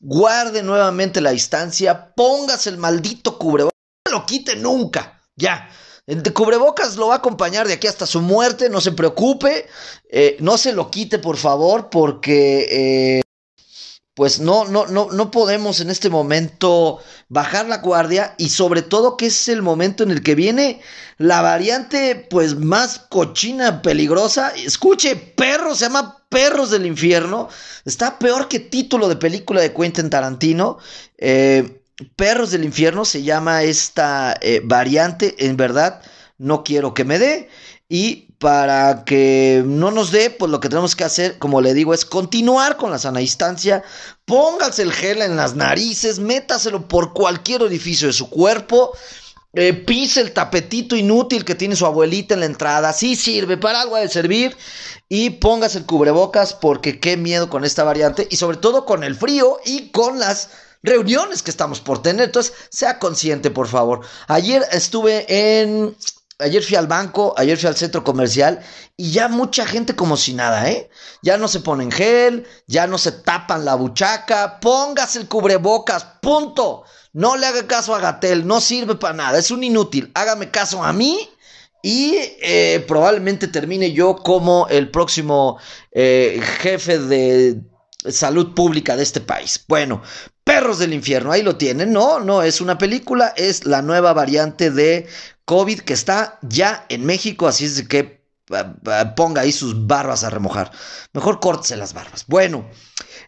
guarde 0.00 0.62
nuevamente 0.62 1.22
la 1.22 1.30
distancia, 1.30 2.12
póngase 2.14 2.68
el 2.68 2.76
maldito 2.76 3.38
cubrebocas, 3.38 3.72
no 4.06 4.18
lo 4.18 4.26
quite 4.26 4.56
nunca, 4.56 5.22
ya. 5.34 5.70
De 6.06 6.32
cubrebocas 6.34 6.96
lo 6.96 7.08
va 7.08 7.14
a 7.14 7.18
acompañar 7.18 7.66
de 7.66 7.74
aquí 7.74 7.86
hasta 7.86 8.06
su 8.06 8.20
muerte, 8.20 8.68
no 8.68 8.82
se 8.82 8.92
preocupe, 8.92 9.66
eh, 10.10 10.36
no 10.40 10.58
se 10.58 10.74
lo 10.74 10.90
quite 10.90 11.18
por 11.18 11.38
favor, 11.38 11.88
porque 11.88 12.68
eh, 12.70 13.22
pues 14.12 14.38
no, 14.38 14.66
no, 14.66 14.86
no, 14.86 15.08
no 15.10 15.30
podemos 15.30 15.80
en 15.80 15.88
este 15.88 16.10
momento 16.10 16.98
bajar 17.30 17.66
la 17.68 17.78
guardia 17.78 18.34
y 18.36 18.50
sobre 18.50 18.82
todo 18.82 19.16
que 19.16 19.26
es 19.26 19.48
el 19.48 19.62
momento 19.62 20.04
en 20.04 20.10
el 20.10 20.22
que 20.22 20.34
viene 20.34 20.82
la 21.16 21.40
variante 21.40 22.26
pues 22.28 22.54
más 22.54 22.98
cochina, 22.98 23.80
peligrosa. 23.80 24.50
Escuche, 24.50 25.16
perro, 25.16 25.74
se 25.74 25.86
llama 25.86 26.26
Perros 26.28 26.70
del 26.70 26.84
Infierno, 26.84 27.48
está 27.86 28.18
peor 28.18 28.48
que 28.48 28.60
título 28.60 29.08
de 29.08 29.16
película 29.16 29.62
de 29.62 29.72
Quentin 29.72 30.10
Tarantino. 30.10 30.76
Eh, 31.16 31.80
Perros 32.16 32.50
del 32.50 32.64
infierno 32.64 33.04
se 33.04 33.22
llama 33.22 33.62
esta 33.62 34.36
eh, 34.40 34.60
variante, 34.64 35.46
en 35.46 35.56
verdad 35.56 36.02
no 36.38 36.64
quiero 36.64 36.94
que 36.94 37.04
me 37.04 37.18
dé. 37.18 37.48
Y 37.88 38.32
para 38.38 39.04
que 39.04 39.62
no 39.64 39.90
nos 39.90 40.10
dé, 40.10 40.30
pues 40.30 40.50
lo 40.50 40.60
que 40.60 40.68
tenemos 40.68 40.96
que 40.96 41.04
hacer, 41.04 41.38
como 41.38 41.60
le 41.60 41.74
digo, 41.74 41.94
es 41.94 42.04
continuar 42.04 42.76
con 42.76 42.90
la 42.90 42.98
sana 42.98 43.20
distancia, 43.20 43.82
póngase 44.24 44.82
el 44.82 44.92
gel 44.92 45.22
en 45.22 45.36
las 45.36 45.54
narices, 45.54 46.18
métaselo 46.18 46.88
por 46.88 47.12
cualquier 47.12 47.62
orificio 47.62 48.08
de 48.08 48.12
su 48.12 48.28
cuerpo, 48.28 48.92
eh, 49.52 49.72
pise 49.72 50.20
el 50.20 50.32
tapetito 50.32 50.96
inútil 50.96 51.44
que 51.44 51.54
tiene 51.54 51.76
su 51.76 51.86
abuelita 51.86 52.34
en 52.34 52.40
la 52.40 52.46
entrada, 52.46 52.92
sí 52.92 53.14
sirve, 53.14 53.56
para 53.56 53.80
algo 53.80 53.96
de 53.96 54.08
servir, 54.08 54.56
y 55.08 55.30
póngase 55.30 55.78
el 55.78 55.86
cubrebocas 55.86 56.54
porque 56.54 56.98
qué 56.98 57.16
miedo 57.16 57.48
con 57.48 57.64
esta 57.64 57.84
variante. 57.84 58.26
Y 58.30 58.36
sobre 58.36 58.56
todo 58.56 58.84
con 58.84 59.04
el 59.04 59.14
frío 59.14 59.58
y 59.64 59.90
con 59.90 60.18
las 60.18 60.50
reuniones 60.84 61.42
que 61.42 61.50
estamos 61.50 61.80
por 61.80 62.02
tener. 62.02 62.26
Entonces, 62.26 62.52
sea 62.70 62.98
consciente, 62.98 63.50
por 63.50 63.66
favor. 63.66 64.00
Ayer 64.28 64.62
estuve 64.70 65.26
en... 65.28 65.96
Ayer 66.40 66.64
fui 66.64 66.76
al 66.76 66.88
banco, 66.88 67.32
ayer 67.36 67.56
fui 67.56 67.68
al 67.68 67.76
centro 67.76 68.02
comercial 68.02 68.60
y 68.96 69.12
ya 69.12 69.28
mucha 69.28 69.64
gente 69.66 69.94
como 69.94 70.16
si 70.16 70.34
nada, 70.34 70.68
¿eh? 70.68 70.90
Ya 71.22 71.36
no 71.38 71.46
se 71.46 71.60
ponen 71.60 71.92
gel, 71.92 72.44
ya 72.66 72.88
no 72.88 72.98
se 72.98 73.12
tapan 73.12 73.64
la 73.64 73.76
buchaca, 73.76 74.58
póngase 74.58 75.20
el 75.20 75.28
cubrebocas, 75.28 76.04
punto. 76.20 76.82
No 77.12 77.36
le 77.36 77.46
haga 77.46 77.68
caso 77.68 77.94
a 77.94 78.00
Gatel, 78.00 78.48
no 78.48 78.60
sirve 78.60 78.96
para 78.96 79.14
nada, 79.14 79.38
es 79.38 79.52
un 79.52 79.62
inútil. 79.62 80.10
Hágame 80.14 80.50
caso 80.50 80.82
a 80.82 80.92
mí 80.92 81.30
y 81.84 82.16
eh, 82.42 82.84
probablemente 82.88 83.46
termine 83.46 83.92
yo 83.92 84.16
como 84.16 84.66
el 84.68 84.90
próximo 84.90 85.58
eh, 85.92 86.40
jefe 86.58 86.98
de 86.98 87.60
salud 88.10 88.54
pública 88.54 88.96
de 88.96 89.04
este 89.04 89.20
país. 89.20 89.64
Bueno, 89.68 90.02
Perros 90.54 90.78
del 90.78 90.92
Infierno, 90.92 91.32
ahí 91.32 91.42
lo 91.42 91.56
tienen, 91.56 91.92
no, 91.92 92.20
no 92.20 92.44
es 92.44 92.60
una 92.60 92.78
película, 92.78 93.34
es 93.36 93.64
la 93.64 93.82
nueva 93.82 94.12
variante 94.12 94.70
de 94.70 95.08
COVID 95.46 95.80
que 95.80 95.94
está 95.94 96.38
ya 96.42 96.86
en 96.88 97.04
México, 97.04 97.48
así 97.48 97.64
es 97.64 97.88
que 97.88 98.22
ponga 99.16 99.40
ahí 99.40 99.50
sus 99.50 99.88
barbas 99.88 100.22
a 100.22 100.30
remojar. 100.30 100.70
Mejor 101.12 101.40
córtese 101.40 101.76
las 101.76 101.92
barbas. 101.92 102.24
Bueno, 102.28 102.66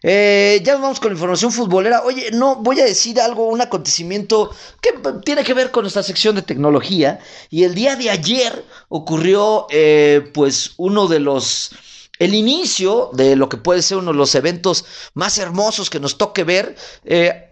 Eh, 0.03 0.61
ya 0.63 0.75
vamos 0.75 0.99
con 0.99 1.09
la 1.09 1.15
información 1.15 1.51
futbolera. 1.51 2.03
Oye, 2.03 2.29
no, 2.31 2.57
voy 2.57 2.79
a 2.79 2.85
decir 2.85 3.19
algo, 3.19 3.47
un 3.47 3.61
acontecimiento 3.61 4.51
que 4.79 4.93
tiene 5.25 5.43
que 5.43 5.55
ver 5.55 5.71
con 5.71 5.83
nuestra 5.83 6.03
sección 6.03 6.35
de 6.35 6.43
tecnología. 6.43 7.19
Y 7.49 7.63
el 7.63 7.73
día 7.73 7.95
de 7.95 8.11
ayer 8.11 8.63
ocurrió, 8.89 9.65
eh, 9.71 10.29
pues, 10.33 10.73
uno 10.77 11.07
de 11.07 11.19
los 11.19 11.71
el 12.19 12.33
inicio 12.33 13.11
de 13.13 13.35
lo 13.35 13.49
que 13.49 13.57
puede 13.57 13.81
ser 13.81 13.97
uno 13.97 14.11
de 14.11 14.17
los 14.17 14.35
eventos 14.35 14.85
más 15.13 15.37
hermosos 15.37 15.89
que 15.89 15.99
nos 15.99 16.17
toque 16.17 16.43
ver. 16.43 16.75
Eh, 17.05 17.43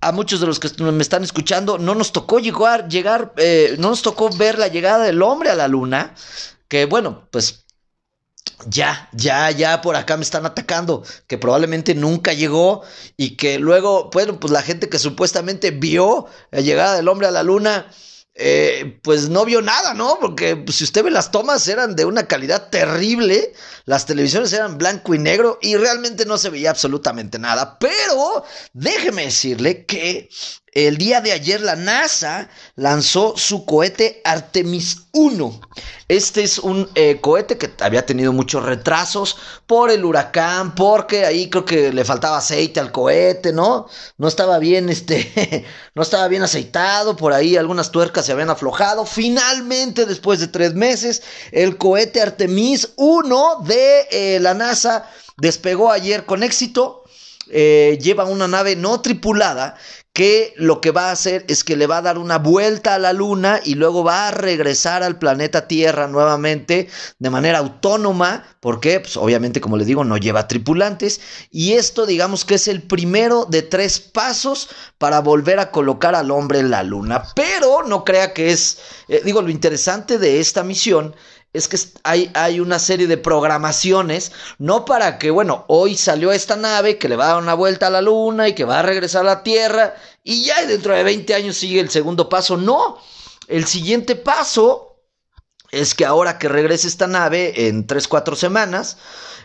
a 0.00 0.10
muchos 0.10 0.40
de 0.40 0.46
los 0.46 0.58
que 0.58 0.68
me 0.82 1.02
están 1.02 1.22
escuchando, 1.22 1.78
no 1.78 1.94
nos 1.94 2.12
tocó 2.12 2.40
llegar, 2.40 2.88
llegar 2.88 3.32
eh, 3.36 3.76
no 3.78 3.90
nos 3.90 4.02
tocó 4.02 4.30
ver 4.30 4.58
la 4.58 4.66
llegada 4.66 5.04
del 5.04 5.22
hombre 5.22 5.50
a 5.50 5.54
la 5.54 5.68
luna. 5.68 6.14
Que 6.66 6.86
bueno, 6.86 7.28
pues 7.30 7.62
ya, 8.66 9.08
ya, 9.12 9.50
ya 9.50 9.80
por 9.80 9.96
acá 9.96 10.16
me 10.16 10.22
están 10.22 10.46
atacando, 10.46 11.04
que 11.26 11.38
probablemente 11.38 11.94
nunca 11.94 12.32
llegó 12.32 12.82
y 13.16 13.36
que 13.36 13.58
luego, 13.58 14.10
bueno, 14.12 14.38
pues 14.38 14.52
la 14.52 14.62
gente 14.62 14.88
que 14.88 14.98
supuestamente 14.98 15.70
vio 15.70 16.26
la 16.50 16.60
llegada 16.60 16.96
del 16.96 17.08
hombre 17.08 17.28
a 17.28 17.30
la 17.30 17.42
luna, 17.42 17.86
eh, 18.34 18.98
pues 19.02 19.28
no 19.28 19.44
vio 19.44 19.60
nada, 19.60 19.92
¿no? 19.94 20.18
Porque 20.20 20.56
pues, 20.56 20.76
si 20.76 20.84
usted 20.84 21.04
ve 21.04 21.10
las 21.10 21.30
tomas 21.30 21.68
eran 21.68 21.94
de 21.94 22.06
una 22.06 22.26
calidad 22.26 22.70
terrible, 22.70 23.52
las 23.84 24.06
televisiones 24.06 24.52
eran 24.52 24.78
blanco 24.78 25.14
y 25.14 25.18
negro 25.18 25.58
y 25.60 25.76
realmente 25.76 26.24
no 26.24 26.38
se 26.38 26.50
veía 26.50 26.70
absolutamente 26.70 27.38
nada. 27.38 27.78
Pero 27.78 28.44
déjeme 28.72 29.24
decirle 29.24 29.84
que 29.84 30.30
el 30.72 30.96
día 30.96 31.20
de 31.20 31.32
ayer 31.32 31.60
la 31.60 31.76
NASA 31.76 32.48
lanzó 32.76 33.34
su 33.36 33.66
cohete 33.66 34.22
Artemis 34.24 35.02
1. 35.12 35.60
Este 36.08 36.42
es 36.42 36.58
un 36.58 36.88
eh, 36.94 37.18
cohete 37.20 37.58
que 37.58 37.70
había 37.80 38.06
tenido 38.06 38.32
muchos 38.32 38.64
retrasos 38.64 39.36
por 39.66 39.90
el 39.90 40.02
huracán, 40.02 40.74
porque 40.74 41.26
ahí 41.26 41.50
creo 41.50 41.66
que 41.66 41.92
le 41.92 42.06
faltaba 42.06 42.38
aceite 42.38 42.80
al 42.80 42.90
cohete, 42.90 43.52
¿no? 43.52 43.86
No 44.16 44.28
estaba 44.28 44.58
bien, 44.58 44.88
este, 44.88 45.66
no 45.94 46.02
estaba 46.02 46.26
bien 46.28 46.42
aceitado, 46.42 47.16
por 47.16 47.34
ahí 47.34 47.58
algunas 47.58 47.90
tuercas 47.90 48.24
se 48.24 48.32
habían 48.32 48.48
aflojado. 48.48 49.04
Finalmente, 49.04 50.06
después 50.06 50.40
de 50.40 50.48
tres 50.48 50.72
meses, 50.72 51.22
el 51.50 51.76
cohete 51.76 52.22
Artemis 52.22 52.94
1 52.96 53.56
de 53.66 54.06
eh, 54.10 54.40
la 54.40 54.54
NASA 54.54 55.06
despegó 55.36 55.90
ayer 55.90 56.24
con 56.24 56.42
éxito. 56.42 57.01
Eh, 57.50 57.98
lleva 58.00 58.24
una 58.24 58.46
nave 58.46 58.76
no 58.76 59.00
tripulada 59.00 59.76
que 60.12 60.52
lo 60.56 60.80
que 60.80 60.90
va 60.90 61.08
a 61.08 61.12
hacer 61.12 61.44
es 61.48 61.64
que 61.64 61.74
le 61.74 61.86
va 61.86 61.98
a 61.98 62.02
dar 62.02 62.18
una 62.18 62.38
vuelta 62.38 62.94
a 62.94 62.98
la 62.98 63.12
luna 63.12 63.60
y 63.64 63.74
luego 63.76 64.04
va 64.04 64.28
a 64.28 64.30
regresar 64.30 65.02
al 65.02 65.18
planeta 65.18 65.66
Tierra 65.66 66.06
nuevamente 66.06 66.88
de 67.18 67.30
manera 67.30 67.58
autónoma, 67.58 68.44
porque 68.60 69.00
pues, 69.00 69.16
obviamente 69.16 69.60
como 69.60 69.78
les 69.78 69.86
digo 69.86 70.04
no 70.04 70.18
lleva 70.18 70.48
tripulantes. 70.48 71.20
Y 71.50 71.72
esto 71.72 72.04
digamos 72.04 72.44
que 72.44 72.56
es 72.56 72.68
el 72.68 72.82
primero 72.82 73.46
de 73.46 73.62
tres 73.62 74.00
pasos 74.00 74.68
para 74.98 75.20
volver 75.20 75.58
a 75.58 75.70
colocar 75.70 76.14
al 76.14 76.30
hombre 76.30 76.58
en 76.58 76.70
la 76.70 76.82
luna, 76.82 77.24
pero 77.34 77.82
no 77.82 78.04
crea 78.04 78.34
que 78.34 78.52
es, 78.52 78.78
eh, 79.08 79.22
digo, 79.24 79.40
lo 79.40 79.50
interesante 79.50 80.18
de 80.18 80.40
esta 80.40 80.62
misión 80.62 81.16
es 81.52 81.68
que 81.68 81.78
hay, 82.02 82.30
hay, 82.34 82.60
una 82.60 82.78
serie 82.78 83.06
de 83.06 83.18
programaciones, 83.18 84.32
no 84.58 84.84
para 84.84 85.18
que, 85.18 85.30
bueno, 85.30 85.64
hoy 85.68 85.96
salió 85.96 86.32
esta 86.32 86.56
nave 86.56 86.96
que 86.96 87.08
le 87.08 87.16
va 87.16 87.24
a 87.24 87.28
dar 87.34 87.42
una 87.42 87.54
vuelta 87.54 87.88
a 87.88 87.90
la 87.90 88.00
luna 88.00 88.48
y 88.48 88.54
que 88.54 88.64
va 88.64 88.78
a 88.78 88.82
regresar 88.82 89.22
a 89.22 89.34
la 89.34 89.42
Tierra 89.42 89.94
y 90.24 90.44
ya 90.44 90.64
dentro 90.64 90.94
de 90.94 91.02
20 91.02 91.34
años 91.34 91.56
sigue 91.56 91.80
el 91.80 91.90
segundo 91.90 92.28
paso. 92.28 92.56
No, 92.56 92.98
el 93.48 93.66
siguiente 93.66 94.16
paso 94.16 94.96
es 95.70 95.94
que 95.94 96.06
ahora 96.06 96.38
que 96.38 96.48
regrese 96.48 96.88
esta 96.88 97.06
nave 97.06 97.68
en 97.68 97.86
3, 97.86 98.08
4 98.08 98.36
semanas, 98.36 98.96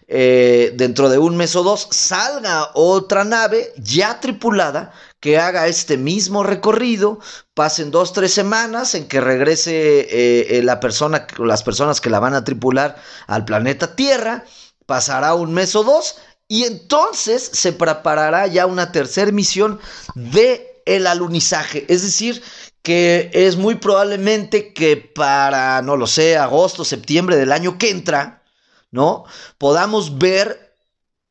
eh, 0.10 0.72
dentro 0.76 1.10
de 1.10 1.18
un 1.18 1.36
mes 1.36 1.56
o 1.58 1.64
dos, 1.64 1.88
salga 1.92 2.72
otra 2.74 3.26
nave 3.26 3.74
ya 3.78 4.22
tripulada 4.22 4.94
que 5.20 5.38
haga 5.40 5.68
este 5.68 5.98
mismo 5.98 6.44
recorrido, 6.44 7.20
pasen 7.54 7.92
dos, 7.92 8.14
tres 8.14 8.34
semanas 8.34 8.94
en 8.96 9.08
que 9.08 9.22
regrese 9.22 10.02
eh, 10.02 10.58
eh, 10.58 10.64
la 10.64 10.80
persona, 10.80 11.26
las 11.40 11.64
personas 11.64 12.02
que 12.02 12.10
la 12.10 12.20
van 12.20 12.36
a 12.36 12.44
tripular 12.44 12.96
al 13.26 13.46
planeta 13.46 13.96
Tierra, 13.96 14.46
pasará 14.86 15.34
un 15.34 15.54
mes 15.54 15.76
o 15.76 15.84
dos 15.84 16.18
y 16.48 16.64
entonces 16.64 17.50
se 17.54 17.74
preparará 17.74 18.48
ya 18.48 18.66
una 18.66 18.92
tercera 18.92 19.32
misión 19.32 19.80
de 20.16 20.82
el 20.86 21.06
alunizaje, 21.08 21.86
es 21.90 22.02
decir, 22.02 22.42
que 22.82 23.30
es 23.34 23.58
muy 23.58 23.76
probablemente 23.76 24.72
que 24.74 24.96
para, 24.96 25.82
no 25.82 25.98
lo 25.98 26.08
sé, 26.08 26.38
agosto, 26.38 26.86
septiembre 26.86 27.36
del 27.36 27.52
año 27.52 27.78
que 27.78 27.90
entra, 27.90 28.44
¿no? 28.92 29.26
Podamos 29.58 30.18
ver 30.18 30.67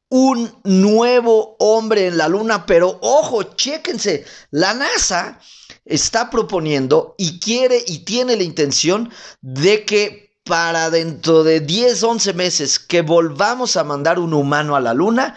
un 0.08 0.54
nuevo 0.64 1.56
hombre 1.58 2.06
en 2.06 2.18
la 2.18 2.28
luna, 2.28 2.66
pero 2.66 2.98
ojo, 3.02 3.42
chéquense, 3.42 4.24
la 4.50 4.74
NASA 4.74 5.40
está 5.84 6.30
proponiendo 6.30 7.14
y 7.18 7.40
quiere 7.40 7.82
y 7.86 8.00
tiene 8.00 8.36
la 8.36 8.42
intención 8.42 9.10
de 9.40 9.84
que 9.84 10.26
para 10.44 10.90
dentro 10.90 11.42
de 11.42 11.60
10, 11.60 12.02
11 12.02 12.32
meses 12.34 12.78
que 12.78 13.02
volvamos 13.02 13.76
a 13.76 13.84
mandar 13.84 14.20
un 14.20 14.32
humano 14.32 14.76
a 14.76 14.80
la 14.80 14.94
luna, 14.94 15.36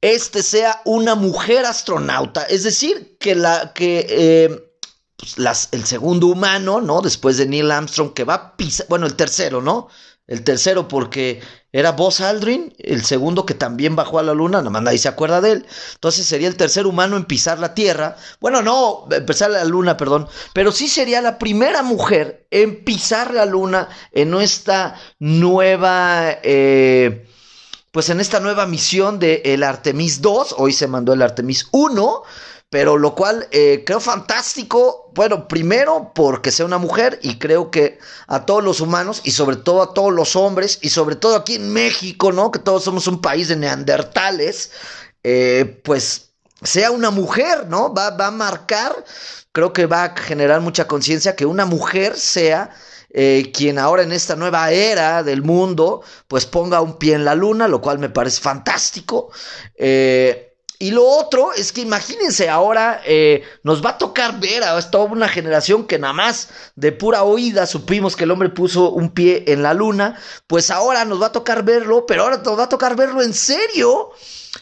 este 0.00 0.42
sea 0.42 0.82
una 0.84 1.14
mujer 1.14 1.64
astronauta, 1.64 2.42
es 2.42 2.64
decir, 2.64 3.16
que 3.18 3.34
la 3.34 3.72
que 3.72 4.06
eh, 4.08 4.74
pues, 5.16 5.38
las, 5.38 5.68
el 5.72 5.84
segundo 5.86 6.26
humano, 6.26 6.80
¿no? 6.80 7.00
Después 7.00 7.36
de 7.36 7.46
Neil 7.46 7.70
Armstrong, 7.70 8.12
que 8.12 8.24
va 8.24 8.34
a 8.34 8.56
pisar, 8.56 8.86
bueno, 8.88 9.06
el 9.06 9.14
tercero, 9.14 9.62
¿no? 9.62 9.88
El 10.26 10.42
tercero 10.42 10.88
porque 10.88 11.40
era 11.74 11.90
Buzz 11.90 12.20
Aldrin, 12.20 12.72
el 12.78 13.04
segundo 13.04 13.44
que 13.44 13.54
también 13.54 13.96
bajó 13.96 14.20
a 14.20 14.22
la 14.22 14.32
luna, 14.32 14.58
nada 14.58 14.70
más 14.70 14.82
nadie 14.82 14.98
se 14.98 15.08
acuerda 15.08 15.40
de 15.40 15.50
él. 15.50 15.66
Entonces 15.94 16.24
sería 16.24 16.46
el 16.46 16.54
tercer 16.54 16.86
humano 16.86 17.16
en 17.16 17.24
pisar 17.24 17.58
la 17.58 17.74
Tierra. 17.74 18.14
Bueno, 18.40 18.62
no, 18.62 19.08
pisar 19.26 19.50
la 19.50 19.64
luna, 19.64 19.96
perdón. 19.96 20.28
Pero 20.52 20.70
sí 20.70 20.86
sería 20.86 21.20
la 21.20 21.36
primera 21.36 21.82
mujer 21.82 22.46
en 22.52 22.84
pisar 22.84 23.34
la 23.34 23.44
luna 23.44 23.88
en 24.12 24.30
nuestra 24.30 24.94
nueva... 25.18 26.38
Eh, 26.44 27.26
pues 27.90 28.08
en 28.08 28.20
esta 28.20 28.38
nueva 28.38 28.66
misión 28.66 29.18
del 29.18 29.40
el 29.44 29.62
Artemis 29.64 30.22
2, 30.22 30.54
hoy 30.58 30.72
se 30.72 30.86
mandó 30.86 31.12
el 31.12 31.22
Artemis 31.22 31.66
1, 31.72 32.22
pero 32.74 32.98
lo 32.98 33.14
cual 33.14 33.46
eh, 33.52 33.84
creo 33.86 34.00
fantástico. 34.00 35.12
Bueno, 35.14 35.46
primero 35.46 36.10
porque 36.12 36.50
sea 36.50 36.66
una 36.66 36.78
mujer 36.78 37.20
y 37.22 37.38
creo 37.38 37.70
que 37.70 38.00
a 38.26 38.44
todos 38.46 38.64
los 38.64 38.80
humanos 38.80 39.20
y 39.22 39.30
sobre 39.30 39.54
todo 39.54 39.80
a 39.80 39.94
todos 39.94 40.12
los 40.12 40.34
hombres 40.34 40.80
y 40.82 40.88
sobre 40.88 41.14
todo 41.14 41.36
aquí 41.36 41.54
en 41.54 41.72
México, 41.72 42.32
¿no? 42.32 42.50
Que 42.50 42.58
todos 42.58 42.82
somos 42.82 43.06
un 43.06 43.20
país 43.20 43.46
de 43.46 43.54
neandertales, 43.54 44.72
eh, 45.22 45.80
pues 45.84 46.32
sea 46.64 46.90
una 46.90 47.12
mujer, 47.12 47.68
¿no? 47.68 47.94
Va, 47.94 48.10
va, 48.10 48.26
a 48.26 48.32
marcar, 48.32 49.04
creo 49.52 49.72
que 49.72 49.86
va 49.86 50.02
a 50.02 50.16
generar 50.16 50.60
mucha 50.60 50.88
conciencia 50.88 51.36
que 51.36 51.46
una 51.46 51.66
mujer 51.66 52.16
sea... 52.16 52.74
Eh, 53.16 53.52
quien 53.54 53.78
ahora 53.78 54.02
en 54.02 54.10
esta 54.10 54.34
nueva 54.34 54.72
era 54.72 55.22
del 55.22 55.40
mundo, 55.40 56.02
pues 56.26 56.46
ponga 56.46 56.80
un 56.80 56.98
pie 56.98 57.14
en 57.14 57.24
la 57.24 57.36
luna, 57.36 57.68
lo 57.68 57.80
cual 57.80 58.00
me 58.00 58.08
parece 58.08 58.40
fantástico. 58.40 59.30
Eh, 59.76 60.53
y 60.78 60.90
lo 60.90 61.04
otro 61.04 61.52
es 61.52 61.72
que 61.72 61.82
imagínense, 61.82 62.48
ahora 62.48 63.00
eh, 63.06 63.42
nos 63.62 63.84
va 63.84 63.90
a 63.90 63.98
tocar 63.98 64.40
ver 64.40 64.64
a 64.64 64.80
toda 64.90 65.04
una 65.04 65.28
generación 65.28 65.86
que 65.86 65.98
nada 65.98 66.12
más 66.12 66.48
de 66.74 66.90
pura 66.90 67.22
oída 67.22 67.66
supimos 67.66 68.16
que 68.16 68.24
el 68.24 68.32
hombre 68.32 68.48
puso 68.48 68.90
un 68.90 69.10
pie 69.10 69.44
en 69.46 69.62
la 69.62 69.72
luna, 69.72 70.18
pues 70.46 70.70
ahora 70.70 71.04
nos 71.04 71.22
va 71.22 71.26
a 71.26 71.32
tocar 71.32 71.64
verlo, 71.64 72.06
pero 72.06 72.24
ahora 72.24 72.42
nos 72.44 72.58
va 72.58 72.64
a 72.64 72.68
tocar 72.68 72.96
verlo 72.96 73.22
en 73.22 73.34
serio. 73.34 74.10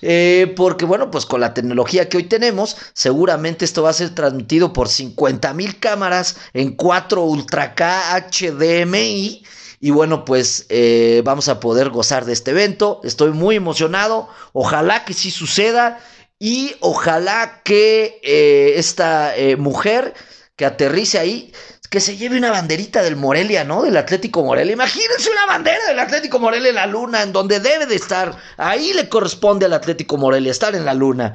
Eh, 0.01 0.53
porque 0.57 0.85
bueno, 0.85 1.11
pues 1.11 1.27
con 1.27 1.41
la 1.41 1.55
tecnología 1.55 2.09
que 2.09 2.17
hoy 2.17 2.25
tenemos, 2.25 2.77
seguramente 2.93 3.65
esto 3.65 3.83
va 3.83 3.91
a 3.91 3.95
ser 3.95 4.15
transmitido 4.15 4.73
por 4.73 4.89
50 4.89 5.53
mil 5.55 5.79
cámaras 5.79 6.37
en 6.53 6.77
4 6.77 7.23
Ultra 7.23 7.75
K 7.75 8.29
HDMI. 8.31 9.45
Y 9.85 9.91
bueno, 9.91 10.25
pues 10.25 10.65
eh, 10.69 11.23
vamos 11.25 11.49
a 11.49 11.59
poder 11.59 11.91
gozar 11.91 12.25
de 12.25 12.33
este 12.33 12.53
evento. 12.53 13.01
Estoy 13.03 13.33
muy 13.33 13.57
emocionado. 13.57 14.29
Ojalá 14.53 15.05
que 15.05 15.13
sí 15.13 15.33
suceda. 15.33 15.99
Y 16.39 16.77
ojalá 16.79 17.63
que 17.65 18.21
eh, 18.23 18.75
esta 18.77 19.37
eh, 19.37 19.57
mujer 19.57 20.15
que 20.55 20.67
aterrice 20.67 21.19
ahí, 21.19 21.53
que 21.91 21.99
se 21.99 22.17
lleve 22.17 22.39
una 22.39 22.53
banderita 22.53 23.03
del 23.03 23.17
Morelia, 23.17 23.65
¿no? 23.65 23.83
Del 23.83 23.97
Atlético 23.97 24.45
Morelia. 24.45 24.75
Imagínense 24.75 25.29
una 25.29 25.47
bandera 25.47 25.85
del 25.89 25.99
Atlético 25.99 26.39
Morelia 26.39 26.69
en 26.69 26.77
la 26.77 26.87
luna, 26.87 27.25
en 27.25 27.33
donde 27.33 27.59
debe 27.59 27.87
de 27.87 27.97
estar. 27.97 28.39
Ahí 28.59 28.93
le 28.93 29.09
corresponde 29.09 29.67
al 29.67 29.73
Atlético 29.73 30.17
Morelia, 30.17 30.53
estar 30.53 30.77
en 30.77 30.85
la 30.85 30.95
luna. 30.95 31.35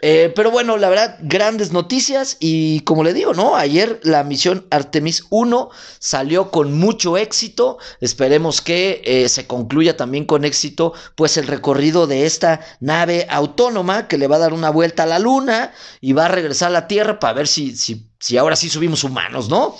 Eh, 0.00 0.32
pero 0.36 0.52
bueno, 0.52 0.76
la 0.76 0.88
verdad, 0.88 1.18
grandes 1.22 1.72
noticias 1.72 2.36
y 2.38 2.80
como 2.80 3.02
le 3.02 3.12
digo, 3.12 3.34
¿no? 3.34 3.56
Ayer 3.56 3.98
la 4.04 4.22
misión 4.22 4.64
Artemis 4.70 5.24
1 5.30 5.70
salió 5.98 6.52
con 6.52 6.72
mucho 6.78 7.16
éxito. 7.16 7.78
Esperemos 8.00 8.60
que 8.60 9.02
eh, 9.04 9.28
se 9.28 9.48
concluya 9.48 9.96
también 9.96 10.24
con 10.24 10.44
éxito, 10.44 10.92
pues 11.16 11.36
el 11.36 11.48
recorrido 11.48 12.06
de 12.06 12.26
esta 12.26 12.60
nave 12.78 13.26
autónoma 13.28 14.06
que 14.06 14.18
le 14.18 14.28
va 14.28 14.36
a 14.36 14.40
dar 14.40 14.52
una 14.52 14.70
vuelta 14.70 15.02
a 15.02 15.06
la 15.06 15.18
luna 15.18 15.72
y 16.00 16.12
va 16.12 16.26
a 16.26 16.28
regresar 16.28 16.68
a 16.68 16.72
la 16.72 16.86
Tierra 16.86 17.18
para 17.18 17.32
ver 17.32 17.48
si, 17.48 17.76
si, 17.76 18.06
si 18.20 18.36
ahora 18.36 18.54
sí 18.54 18.68
subimos 18.68 19.02
humanos, 19.02 19.48
¿no? 19.48 19.74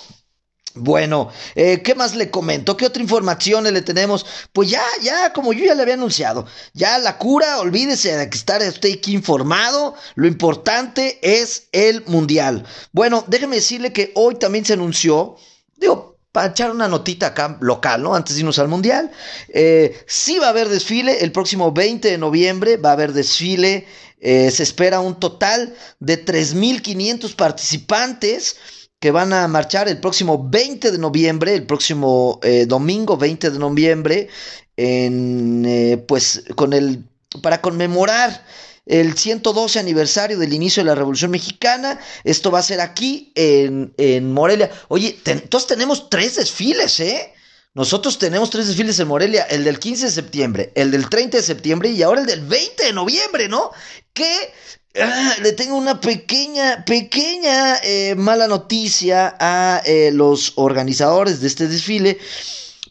Bueno, 0.75 1.31
eh, 1.55 1.81
¿qué 1.81 1.95
más 1.95 2.15
le 2.15 2.29
comento? 2.29 2.77
¿Qué 2.77 2.85
otra 2.85 3.01
información 3.01 3.63
le 3.63 3.81
tenemos? 3.81 4.25
Pues 4.53 4.69
ya, 4.69 4.83
ya, 5.01 5.33
como 5.33 5.51
yo 5.51 5.65
ya 5.65 5.73
le 5.73 5.81
había 5.81 5.95
anunciado, 5.95 6.45
ya 6.73 6.99
la 6.99 7.17
cura, 7.17 7.59
olvídese 7.59 8.15
de 8.15 8.29
que 8.29 8.37
estar 8.37 8.61
usted 8.61 8.93
aquí 8.93 9.13
informado, 9.13 9.95
lo 10.13 10.27
importante 10.27 11.19
es 11.23 11.69
el 11.71 12.03
mundial. 12.05 12.65
Bueno, 12.91 13.25
déjeme 13.27 13.55
decirle 13.55 13.91
que 13.91 14.11
hoy 14.13 14.35
también 14.35 14.63
se 14.63 14.73
anunció, 14.73 15.37
digo, 15.75 16.19
para 16.31 16.51
echar 16.51 16.69
una 16.69 16.87
notita 16.87 17.27
acá 17.27 17.57
local, 17.61 18.03
¿no? 18.03 18.13
Antes 18.13 18.35
de 18.35 18.41
irnos 18.41 18.59
al 18.59 18.67
mundial, 18.67 19.09
eh, 19.49 20.03
sí 20.05 20.37
va 20.37 20.47
a 20.47 20.49
haber 20.49 20.69
desfile, 20.69 21.23
el 21.23 21.31
próximo 21.31 21.71
20 21.71 22.07
de 22.07 22.17
noviembre 22.19 22.77
va 22.77 22.89
a 22.89 22.93
haber 22.93 23.13
desfile, 23.13 23.87
eh, 24.19 24.51
se 24.51 24.61
espera 24.61 24.99
un 24.99 25.19
total 25.19 25.73
de 25.99 26.23
3.500 26.23 27.35
participantes 27.35 28.57
que 28.99 29.11
van 29.11 29.33
a 29.33 29.47
marchar 29.47 29.87
el 29.87 29.99
próximo 29.99 30.49
20 30.49 30.91
de 30.91 30.97
noviembre, 30.97 31.55
el 31.55 31.65
próximo 31.65 32.39
eh, 32.43 32.65
domingo 32.65 33.17
20 33.17 33.51
de 33.51 33.59
noviembre, 33.59 34.27
en, 34.75 35.65
eh, 35.65 35.97
pues 36.07 36.43
con 36.55 36.73
el, 36.73 37.05
para 37.41 37.61
conmemorar 37.61 38.45
el 38.85 39.15
112 39.15 39.79
aniversario 39.79 40.37
del 40.37 40.53
inicio 40.53 40.83
de 40.83 40.89
la 40.89 40.95
Revolución 40.95 41.31
Mexicana. 41.31 41.99
Esto 42.23 42.51
va 42.51 42.59
a 42.59 42.63
ser 42.63 42.81
aquí 42.81 43.31
en, 43.35 43.93
en 43.97 44.33
Morelia. 44.33 44.71
Oye, 44.87 45.17
entonces 45.25 45.67
tenemos 45.67 46.09
tres 46.09 46.35
desfiles, 46.35 46.99
¿eh? 46.99 47.33
Nosotros 47.79 48.19
tenemos 48.19 48.49
tres 48.49 48.67
desfiles 48.67 48.99
en 48.99 49.07
Morelia, 49.07 49.43
el 49.43 49.63
del 49.63 49.79
15 49.79 50.05
de 50.07 50.11
septiembre, 50.11 50.71
el 50.75 50.91
del 50.91 51.09
30 51.09 51.37
de 51.37 51.43
septiembre 51.43 51.89
y 51.89 52.03
ahora 52.03 52.19
el 52.19 52.27
del 52.27 52.41
20 52.41 52.83
de 52.83 52.91
noviembre, 52.93 53.47
¿no? 53.47 53.71
Que 54.13 54.51
Ah, 54.99 55.35
le 55.43 55.53
tengo 55.53 55.75
una 55.75 56.01
pequeña, 56.01 56.83
pequeña 56.83 57.77
eh, 57.83 58.15
mala 58.15 58.47
noticia 58.47 59.35
a 59.39 59.83
eh, 59.85 60.09
los 60.11 60.53
organizadores 60.55 61.41
de 61.41 61.47
este 61.47 61.67
desfile. 61.67 62.17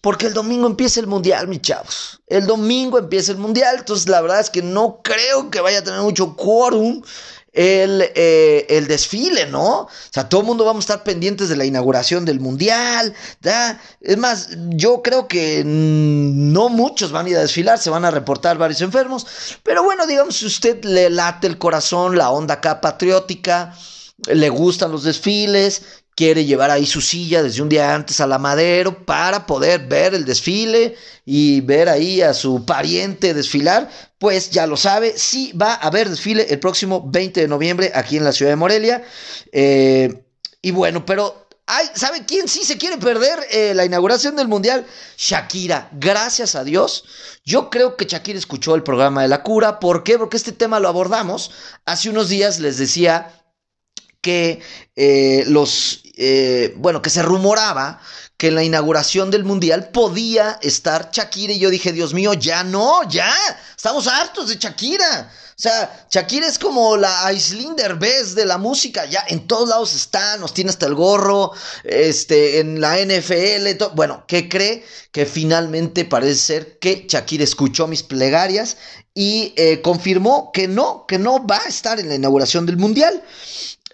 Porque 0.00 0.26
el 0.26 0.32
domingo 0.32 0.68
empieza 0.68 1.00
el 1.00 1.08
mundial, 1.08 1.48
mis 1.48 1.60
chavos. 1.60 2.20
El 2.28 2.46
domingo 2.46 2.98
empieza 2.98 3.32
el 3.32 3.38
mundial. 3.38 3.76
Entonces, 3.78 4.08
la 4.08 4.20
verdad 4.20 4.38
es 4.38 4.48
que 4.48 4.62
no 4.62 5.00
creo 5.02 5.50
que 5.50 5.60
vaya 5.60 5.80
a 5.80 5.84
tener 5.84 6.00
mucho 6.00 6.36
quórum 6.36 7.02
el, 7.52 8.02
eh, 8.14 8.66
el, 8.68 8.86
desfile, 8.86 9.46
¿no? 9.46 9.80
O 9.82 9.88
sea, 10.10 10.28
todo 10.28 10.42
el 10.42 10.46
mundo 10.46 10.64
vamos 10.64 10.82
a 10.82 10.92
estar 10.92 11.04
pendientes 11.04 11.48
de 11.48 11.56
la 11.56 11.64
inauguración 11.64 12.24
del 12.24 12.40
Mundial. 12.40 13.14
¿da? 13.40 13.80
Es 14.00 14.16
más, 14.16 14.50
yo 14.70 15.02
creo 15.02 15.28
que 15.28 15.62
no 15.64 16.68
muchos 16.68 17.10
van 17.10 17.26
a 17.26 17.30
ir 17.30 17.36
a 17.36 17.40
desfilar, 17.40 17.78
se 17.78 17.90
van 17.90 18.04
a 18.04 18.10
reportar 18.10 18.58
varios 18.58 18.80
enfermos. 18.80 19.26
Pero 19.62 19.82
bueno, 19.82 20.06
digamos, 20.06 20.36
si 20.36 20.46
usted 20.46 20.84
le 20.84 21.10
late 21.10 21.46
el 21.46 21.58
corazón, 21.58 22.16
la 22.16 22.30
onda 22.30 22.54
acá 22.54 22.80
patriótica, 22.80 23.74
le 24.26 24.48
gustan 24.48 24.92
los 24.92 25.04
desfiles, 25.04 25.82
quiere 26.18 26.44
llevar 26.44 26.72
ahí 26.72 26.84
su 26.84 27.00
silla 27.00 27.44
desde 27.44 27.62
un 27.62 27.68
día 27.68 27.94
antes 27.94 28.18
a 28.18 28.26
la 28.26 28.40
madero 28.40 29.04
para 29.04 29.46
poder 29.46 29.86
ver 29.86 30.16
el 30.16 30.24
desfile 30.24 30.96
y 31.24 31.60
ver 31.60 31.88
ahí 31.88 32.22
a 32.22 32.34
su 32.34 32.66
pariente 32.66 33.34
desfilar, 33.34 33.88
pues 34.18 34.50
ya 34.50 34.66
lo 34.66 34.76
sabe, 34.76 35.16
sí 35.16 35.52
va 35.52 35.74
a 35.74 35.86
haber 35.86 36.10
desfile 36.10 36.48
el 36.50 36.58
próximo 36.58 37.08
20 37.08 37.42
de 37.42 37.46
noviembre 37.46 37.92
aquí 37.94 38.16
en 38.16 38.24
la 38.24 38.32
ciudad 38.32 38.50
de 38.50 38.56
Morelia. 38.56 39.04
Eh, 39.52 40.24
y 40.60 40.72
bueno, 40.72 41.06
pero 41.06 41.46
Ay, 41.70 41.86
¿sabe 41.94 42.24
quién 42.24 42.48
sí 42.48 42.64
se 42.64 42.78
quiere 42.78 42.96
perder 42.96 43.38
eh, 43.50 43.74
la 43.74 43.84
inauguración 43.84 44.34
del 44.34 44.48
Mundial? 44.48 44.86
Shakira. 45.18 45.90
Gracias 45.92 46.54
a 46.54 46.64
Dios. 46.64 47.04
Yo 47.44 47.68
creo 47.68 47.94
que 47.94 48.06
Shakira 48.06 48.38
escuchó 48.38 48.74
el 48.74 48.82
programa 48.82 49.20
de 49.20 49.28
la 49.28 49.42
cura. 49.42 49.78
¿Por 49.78 50.02
qué? 50.02 50.18
Porque 50.18 50.38
este 50.38 50.52
tema 50.52 50.80
lo 50.80 50.88
abordamos. 50.88 51.50
Hace 51.84 52.08
unos 52.08 52.30
días 52.30 52.58
les 52.58 52.78
decía 52.78 53.38
que 54.22 54.62
eh, 54.96 55.44
los 55.46 56.02
eh, 56.20 56.74
bueno, 56.76 57.00
que 57.00 57.10
se 57.10 57.22
rumoraba 57.22 58.00
que 58.36 58.48
en 58.48 58.56
la 58.56 58.64
inauguración 58.64 59.30
del 59.30 59.44
Mundial 59.44 59.90
podía 59.90 60.58
estar 60.62 61.10
Shakira 61.12 61.52
y 61.52 61.60
yo 61.60 61.70
dije, 61.70 61.92
Dios 61.92 62.12
mío, 62.12 62.34
ya 62.34 62.64
no, 62.64 63.08
ya, 63.08 63.32
estamos 63.76 64.06
hartos 64.08 64.48
de 64.48 64.56
Shakira. 64.56 65.30
O 65.50 65.60
sea, 65.60 66.06
Shakira 66.10 66.46
es 66.46 66.58
como 66.58 66.96
la 66.96 67.26
Aislinder 67.26 67.96
Bess 67.96 68.34
de 68.34 68.46
la 68.46 68.58
música, 68.58 69.06
ya 69.06 69.24
en 69.28 69.46
todos 69.46 69.68
lados 69.68 69.94
está, 69.94 70.36
nos 70.38 70.54
tiene 70.54 70.70
hasta 70.70 70.86
el 70.86 70.94
gorro, 70.94 71.52
este, 71.82 72.60
en 72.60 72.80
la 72.80 72.96
NFL, 72.98 73.84
bueno, 73.94 74.24
¿qué 74.26 74.48
cree? 74.48 74.84
Que 75.12 75.24
finalmente 75.24 76.04
parece 76.04 76.36
ser 76.36 76.78
que 76.78 77.06
Shakira 77.08 77.44
escuchó 77.44 77.86
mis 77.86 78.02
plegarias 78.04 78.76
y 79.14 79.52
eh, 79.56 79.82
confirmó 79.82 80.50
que 80.52 80.68
no, 80.68 81.06
que 81.06 81.18
no 81.18 81.44
va 81.44 81.58
a 81.58 81.68
estar 81.68 81.98
en 81.98 82.08
la 82.08 82.14
inauguración 82.16 82.66
del 82.66 82.76
Mundial. 82.76 83.22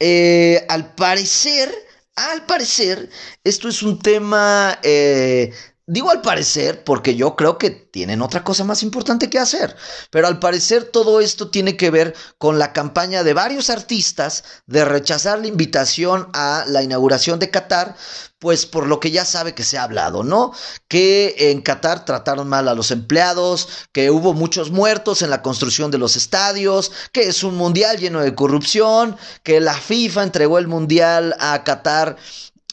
Eh, 0.00 0.66
al 0.68 0.94
parecer, 0.94 1.83
al 2.16 2.46
parecer, 2.46 3.08
esto 3.42 3.68
es 3.68 3.82
un 3.82 3.98
tema, 3.98 4.78
eh, 4.82 5.52
digo 5.86 6.10
al 6.10 6.22
parecer, 6.22 6.82
porque 6.84 7.14
yo 7.14 7.36
creo 7.36 7.58
que 7.58 7.70
tienen 7.70 8.22
otra 8.22 8.42
cosa 8.42 8.64
más 8.64 8.82
importante 8.82 9.28
que 9.28 9.38
hacer. 9.38 9.76
Pero 10.10 10.26
al 10.26 10.38
parecer 10.38 10.84
todo 10.84 11.20
esto 11.20 11.50
tiene 11.50 11.76
que 11.76 11.90
ver 11.90 12.14
con 12.38 12.58
la 12.58 12.72
campaña 12.72 13.22
de 13.22 13.34
varios 13.34 13.70
artistas 13.70 14.44
de 14.66 14.84
rechazar 14.84 15.40
la 15.40 15.46
invitación 15.46 16.28
a 16.32 16.64
la 16.66 16.82
inauguración 16.82 17.38
de 17.38 17.50
Qatar, 17.50 17.96
pues 18.38 18.66
por 18.66 18.86
lo 18.86 19.00
que 19.00 19.10
ya 19.10 19.24
sabe 19.24 19.54
que 19.54 19.64
se 19.64 19.78
ha 19.78 19.84
hablado, 19.84 20.22
¿no? 20.22 20.52
Que 20.88 21.34
en 21.38 21.62
Qatar 21.62 22.04
trataron 22.04 22.48
mal 22.48 22.68
a 22.68 22.74
los 22.74 22.90
empleados, 22.90 23.68
que 23.92 24.10
hubo 24.10 24.34
muchos 24.34 24.70
muertos 24.70 25.22
en 25.22 25.30
la 25.30 25.42
construcción 25.42 25.90
de 25.90 25.98
los 25.98 26.16
estadios, 26.16 26.92
que 27.12 27.28
es 27.28 27.42
un 27.42 27.56
mundial 27.56 27.98
lleno 27.98 28.20
de 28.20 28.34
corrupción, 28.34 29.16
que 29.42 29.60
la 29.60 29.74
FIFA 29.74 30.24
entregó 30.24 30.58
el 30.58 30.66
mundial 30.66 31.36
a 31.40 31.62
Qatar 31.64 32.16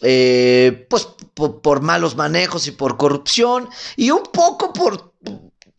eh, 0.02 0.88
pues 0.90 1.08
por, 1.36 1.82
malos 1.82 2.16
manejos 2.16 2.68
y 2.68 2.72
por 2.72 2.98
corrupción 2.98 3.70
y 3.96 4.12
un 4.12 4.24
poco 4.24 4.74
por 4.74 5.11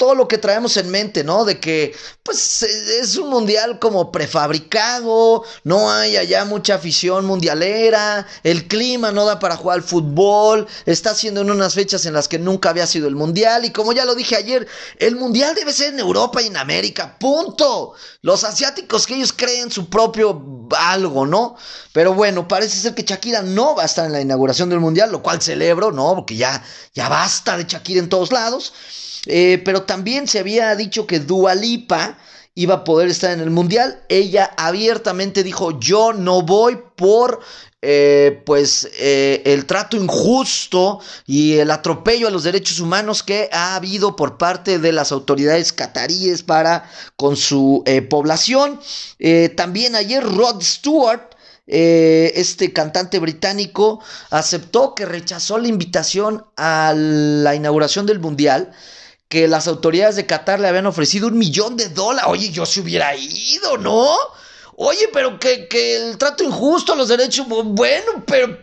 todo 0.02 0.16
lo 0.16 0.26
que 0.26 0.36
traemos 0.36 0.76
en 0.78 0.90
mente, 0.90 1.22
¿no? 1.22 1.44
De 1.44 1.60
que, 1.60 1.94
pues, 2.24 2.64
es 2.64 3.16
un 3.16 3.30
mundial 3.30 3.78
como 3.78 4.10
prefabricado, 4.10 5.44
no 5.62 5.92
hay 5.92 6.16
allá 6.16 6.44
mucha 6.44 6.74
afición 6.74 7.24
mundialera, 7.24 8.26
el 8.42 8.66
clima 8.66 9.12
no 9.12 9.24
da 9.24 9.38
para 9.38 9.54
jugar 9.54 9.76
al 9.76 9.84
fútbol, 9.84 10.66
está 10.86 11.14
siendo 11.14 11.42
en 11.42 11.52
unas 11.52 11.74
fechas 11.74 12.04
en 12.04 12.14
las 12.14 12.26
que 12.26 12.40
nunca 12.40 12.70
había 12.70 12.88
sido 12.88 13.06
el 13.06 13.14
mundial, 13.14 13.64
y 13.64 13.70
como 13.70 13.92
ya 13.92 14.04
lo 14.04 14.16
dije 14.16 14.34
ayer, 14.34 14.66
el 14.98 15.14
mundial 15.14 15.54
debe 15.54 15.72
ser 15.72 15.94
en 15.94 16.00
Europa 16.00 16.42
y 16.42 16.48
en 16.48 16.56
América, 16.56 17.16
punto. 17.20 17.92
Los 18.22 18.42
asiáticos 18.42 19.06
que 19.06 19.14
ellos 19.14 19.32
creen 19.32 19.70
su 19.70 19.88
propio 19.88 20.66
algo, 20.76 21.26
¿no? 21.26 21.54
Pero 21.92 22.12
bueno, 22.12 22.48
parece 22.48 22.76
ser 22.76 22.96
que 22.96 23.04
Shakira 23.04 23.42
no 23.42 23.76
va 23.76 23.84
a 23.84 23.86
estar 23.86 24.04
en 24.04 24.10
la 24.10 24.20
inauguración 24.20 24.68
del 24.68 24.80
mundial, 24.80 25.12
lo 25.12 25.22
cual 25.22 25.40
celebro, 25.40 25.92
¿no? 25.92 26.16
Porque 26.16 26.34
ya, 26.34 26.60
ya 26.92 27.08
basta 27.08 27.56
de 27.56 27.66
Shakira 27.68 28.00
en 28.00 28.08
todos 28.08 28.32
lados. 28.32 28.72
Eh, 29.26 29.62
pero 29.64 29.82
también 29.82 30.26
se 30.26 30.38
había 30.38 30.74
dicho 30.74 31.06
que 31.06 31.20
Dua 31.20 31.54
Lipa 31.54 32.18
iba 32.54 32.74
a 32.76 32.84
poder 32.84 33.08
estar 33.08 33.30
en 33.32 33.40
el 33.40 33.50
mundial. 33.50 34.02
Ella 34.08 34.52
abiertamente 34.56 35.42
dijo: 35.42 35.78
Yo 35.78 36.12
no 36.12 36.42
voy 36.42 36.78
por. 36.96 37.40
Eh, 37.84 38.40
pues 38.46 38.88
eh, 39.00 39.42
el 39.44 39.66
trato 39.66 39.96
injusto 39.96 41.00
y 41.26 41.54
el 41.54 41.68
atropello 41.72 42.28
a 42.28 42.30
los 42.30 42.44
derechos 42.44 42.78
humanos 42.78 43.24
que 43.24 43.48
ha 43.50 43.74
habido 43.74 44.14
por 44.14 44.38
parte 44.38 44.78
de 44.78 44.92
las 44.92 45.10
autoridades 45.10 45.72
cataríes 45.72 46.44
para 46.44 46.88
con 47.16 47.34
su 47.34 47.82
población. 48.08 48.78
también 49.56 49.96
ayer 49.96 50.22
Rod 50.22 50.62
Stewart 50.62 51.34
este 51.66 52.72
cantante 52.72 53.18
británico 53.18 53.98
aceptó 54.30 54.94
que 54.94 55.04
rechazó 55.04 55.58
la 55.58 55.66
invitación 55.66 56.44
a 56.56 56.94
la 56.94 57.56
inauguración 57.56 58.06
del 58.06 58.20
Mundial 58.20 58.72
que 59.32 59.48
las 59.48 59.66
autoridades 59.66 60.16
de 60.16 60.26
Qatar 60.26 60.60
le 60.60 60.68
habían 60.68 60.84
ofrecido 60.84 61.28
un 61.28 61.38
millón 61.38 61.74
de 61.74 61.88
dólares. 61.88 62.28
Oye, 62.28 62.50
yo 62.50 62.66
se 62.66 62.82
hubiera 62.82 63.16
ido, 63.16 63.78
¿no? 63.78 64.14
Oye, 64.76 65.08
pero 65.10 65.40
que, 65.40 65.66
el 65.96 66.18
trato 66.18 66.44
injusto, 66.44 66.94
los 66.94 67.08
derechos, 67.08 67.46
bueno, 67.48 68.24
pero 68.26 68.58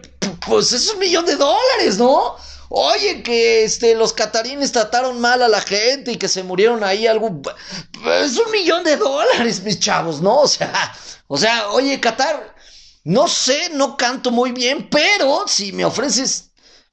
pues 0.46 0.72
es 0.72 0.88
un 0.94 1.00
millón 1.00 1.26
de 1.26 1.38
dólares, 1.38 1.98
¿no? 1.98 2.36
Oye, 2.70 3.24
que 3.24 3.64
este, 3.64 3.96
los 3.96 4.14
catarines 4.14 4.72
trataron 4.72 5.20
mal 5.20 5.42
a 5.42 5.48
la 5.48 5.60
gente 5.60 6.12
y 6.12 6.18
que 6.18 6.28
se 6.28 6.44
murieron 6.44 6.84
ahí 6.84 7.08
algo. 7.08 7.42
Es 8.22 8.38
un 8.38 8.52
millón 8.52 8.84
de 8.84 8.96
dólares, 8.96 9.64
mis 9.64 9.80
chavos, 9.80 10.22
¿no? 10.22 10.42
O 10.42 10.48
sea, 10.48 10.96
o 11.26 11.36
sea, 11.40 11.72
oye, 11.72 12.00
Qatar, 12.00 12.56
no 13.06 13.28
sé, 13.28 13.72
no 13.74 13.98
canto 13.98 14.30
muy 14.30 14.52
bien, 14.52 14.88
pero 14.88 15.46
si 15.48 15.72
me 15.72 15.84
ofreces 15.84 16.49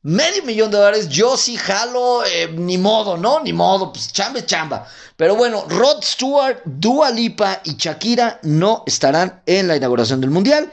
medio 0.06 0.44
millón 0.44 0.70
de 0.70 0.76
dólares, 0.76 1.08
yo 1.08 1.36
sí 1.36 1.56
jalo, 1.56 2.24
eh, 2.24 2.48
ni 2.54 2.78
modo, 2.78 3.16
¿no? 3.16 3.40
Ni 3.40 3.52
modo, 3.52 3.92
pues 3.92 4.12
chamba 4.12 4.46
chamba. 4.46 4.86
Pero 5.16 5.34
bueno, 5.34 5.64
Rod 5.68 6.00
Stewart, 6.04 6.62
Dua 6.64 7.10
Lipa 7.10 7.60
y 7.64 7.74
Shakira 7.74 8.38
no 8.44 8.84
estarán 8.86 9.42
en 9.46 9.66
la 9.66 9.76
inauguración 9.76 10.20
del 10.20 10.30
Mundial. 10.30 10.70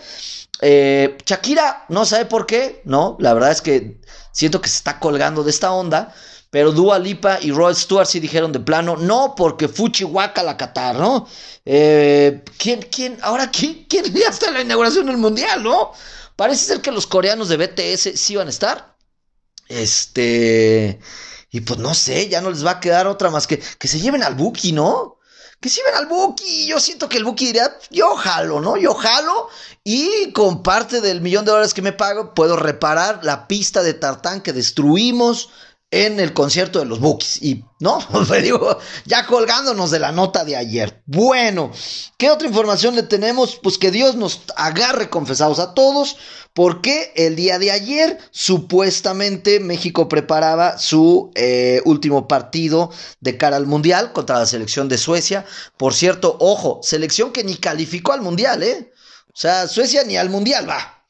Eh, 0.62 1.18
Shakira 1.26 1.86
no 1.90 2.06
sabe 2.06 2.26
por 2.26 2.46
qué, 2.46 2.84
¿no? 2.86 3.18
La 3.20 3.34
verdad 3.34 3.50
es 3.50 3.64
que 3.64 3.98
siento 4.32 4.62
que 4.62 4.70
se 4.70 4.78
está 4.78 5.00
colgando 5.00 5.44
de 5.44 5.50
esta 5.50 5.72
onda. 5.72 6.14
Pero 6.52 6.72
Dua 6.72 7.00
Lipa 7.00 7.40
y 7.42 7.50
Rod 7.50 7.74
Stewart 7.74 8.06
sí 8.06 8.20
dijeron 8.20 8.52
de 8.52 8.60
plano, 8.60 8.98
no, 8.98 9.34
porque 9.36 9.68
Fuchi 9.68 10.06
la 10.06 10.58
Qatar, 10.58 10.96
¿no? 10.98 11.28
Eh, 11.66 12.44
¿Quién, 12.60 12.84
quién, 12.84 13.18
ahora 13.24 13.50
quién, 13.50 13.88
quién 13.90 14.06
está 14.30 14.50
en 14.50 14.54
la 14.54 14.62
inauguración 14.62 15.08
del 15.08 15.18
Mundial, 15.18 15.64
¿no? 15.64 15.92
Parece 16.36 16.66
ser 16.66 16.82
que 16.82 16.92
los 16.92 17.08
coreanos 17.08 17.50
de 17.50 17.58
BTS 17.58 18.20
sí 18.20 18.36
van 18.36 18.46
a 18.46 18.52
estar. 18.52 18.93
Este. 19.82 21.00
Y 21.52 21.62
pues 21.62 21.80
no 21.80 21.94
sé, 21.94 22.30
ya 22.30 22.42
no 22.42 22.50
les 22.50 22.66
va 22.66 22.72
a 22.72 22.80
quedar 22.80 23.08
otra 23.08 23.30
más 23.30 23.48
que 23.48 23.60
que 23.60 23.88
se 23.88 24.00
lleven 24.00 24.24
al 24.24 24.36
Buki, 24.36 24.72
¿no? 24.72 25.20
Que 25.60 25.70
se 25.70 25.78
lleven 25.78 25.96
al 25.96 26.08
Buki. 26.08 26.68
Yo 26.68 26.80
siento 26.80 27.08
que 27.08 27.18
el 27.18 27.24
Buki 27.24 27.48
diría, 27.48 27.78
yo 27.90 28.16
jalo, 28.16 28.60
¿no? 28.60 28.76
Yo 28.78 28.94
jalo 28.96 29.50
y 29.84 30.32
con 30.32 30.64
parte 30.64 31.00
del 31.02 31.22
millón 31.22 31.46
de 31.46 31.52
dólares 31.52 31.74
que 31.74 31.82
me 31.82 31.94
pago 31.94 32.34
puedo 32.34 32.56
reparar 32.56 33.20
la 33.24 33.48
pista 33.48 33.84
de 33.84 33.94
tartán 33.94 34.42
que 34.42 34.54
destruimos 34.54 35.50
en 35.94 36.20
el 36.20 36.34
concierto 36.34 36.80
de 36.80 36.86
los 36.86 37.00
Bookies. 37.00 37.42
Y, 37.44 37.64
¿no? 37.80 38.00
Me 38.30 38.42
digo, 38.42 38.80
ya 39.06 39.28
colgándonos 39.28 39.92
de 39.92 40.00
la 40.00 40.12
nota 40.12 40.44
de 40.44 40.56
ayer. 40.56 41.04
Bueno, 41.06 41.72
¿qué 42.18 42.32
otra 42.32 42.48
información 42.48 42.96
le 42.96 43.04
tenemos? 43.04 43.60
Pues 43.62 43.78
que 43.78 43.92
Dios 43.92 44.16
nos 44.16 44.42
agarre 44.56 45.12
confesados 45.12 45.60
a 45.60 45.76
todos, 45.76 46.18
porque 46.54 47.12
el 47.16 47.36
día 47.36 47.58
de 47.58 47.72
ayer, 47.72 48.20
supuestamente, 48.32 49.60
México 49.60 50.08
preparaba 50.08 50.78
su 50.78 51.32
eh, 51.36 51.82
último 51.86 52.28
partido 52.28 52.92
de 53.20 53.38
cara 53.38 53.58
al 53.58 53.66
Mundial 53.66 54.14
contra 54.14 54.40
la 54.40 54.46
selección 54.46 54.88
de 54.88 55.00
Suecia. 55.00 55.46
Por 55.78 55.94
cierto, 55.94 56.38
ojo, 56.40 56.80
selección 56.84 57.32
que 57.32 57.44
ni 57.44 57.56
calificó 57.56 58.14
al 58.14 58.22
Mundial, 58.22 58.62
¿eh? 58.64 58.92
O 59.28 59.36
sea, 59.36 59.68
Suecia 59.68 60.04
ni 60.04 60.16
al 60.16 60.30
Mundial 60.30 60.70
va. 60.70 61.03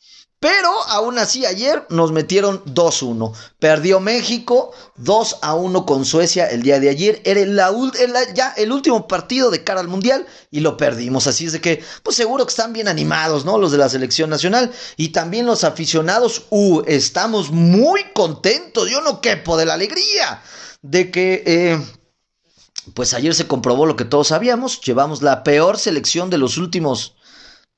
Pero 0.43 0.73
aún 0.89 1.19
así 1.19 1.45
ayer 1.45 1.85
nos 1.87 2.11
metieron 2.11 2.61
2-1. 2.65 3.33
Perdió 3.59 4.01
México 4.01 4.73
2-1 5.01 5.85
con 5.85 6.03
Suecia 6.03 6.47
el 6.47 6.63
día 6.63 6.81
de 6.81 6.89
ayer. 6.89 7.21
Era 7.23 8.33
ya 8.33 8.53
el 8.57 8.73
último 8.73 9.07
partido 9.07 9.51
de 9.51 9.63
cara 9.63 9.79
al 9.79 9.87
Mundial 9.87 10.27
y 10.51 10.59
lo 10.59 10.75
perdimos. 10.75 11.27
Así 11.27 11.45
es 11.45 11.53
de 11.53 11.61
que, 11.61 11.81
pues 12.03 12.17
seguro 12.17 12.45
que 12.45 12.49
están 12.49 12.73
bien 12.73 12.89
animados, 12.89 13.45
¿no? 13.45 13.57
Los 13.57 13.71
de 13.71 13.77
la 13.77 13.87
selección 13.87 14.29
nacional. 14.29 14.69
Y 14.97 15.13
también 15.13 15.45
los 15.45 15.63
aficionados. 15.63 16.43
Uh, 16.49 16.81
estamos 16.87 17.49
muy 17.49 18.03
contentos. 18.13 18.89
Yo 18.89 18.99
no 18.99 19.21
quepo 19.21 19.55
de 19.55 19.65
la 19.65 19.75
alegría 19.75 20.41
de 20.81 21.09
que... 21.09 21.43
Eh, 21.45 21.81
pues 22.93 23.13
ayer 23.13 23.33
se 23.33 23.47
comprobó 23.47 23.85
lo 23.85 23.95
que 23.95 24.03
todos 24.03 24.27
sabíamos. 24.27 24.81
Llevamos 24.81 25.21
la 25.21 25.41
peor 25.45 25.79
selección 25.79 26.29
de 26.29 26.37
los 26.37 26.57
últimos 26.57 27.15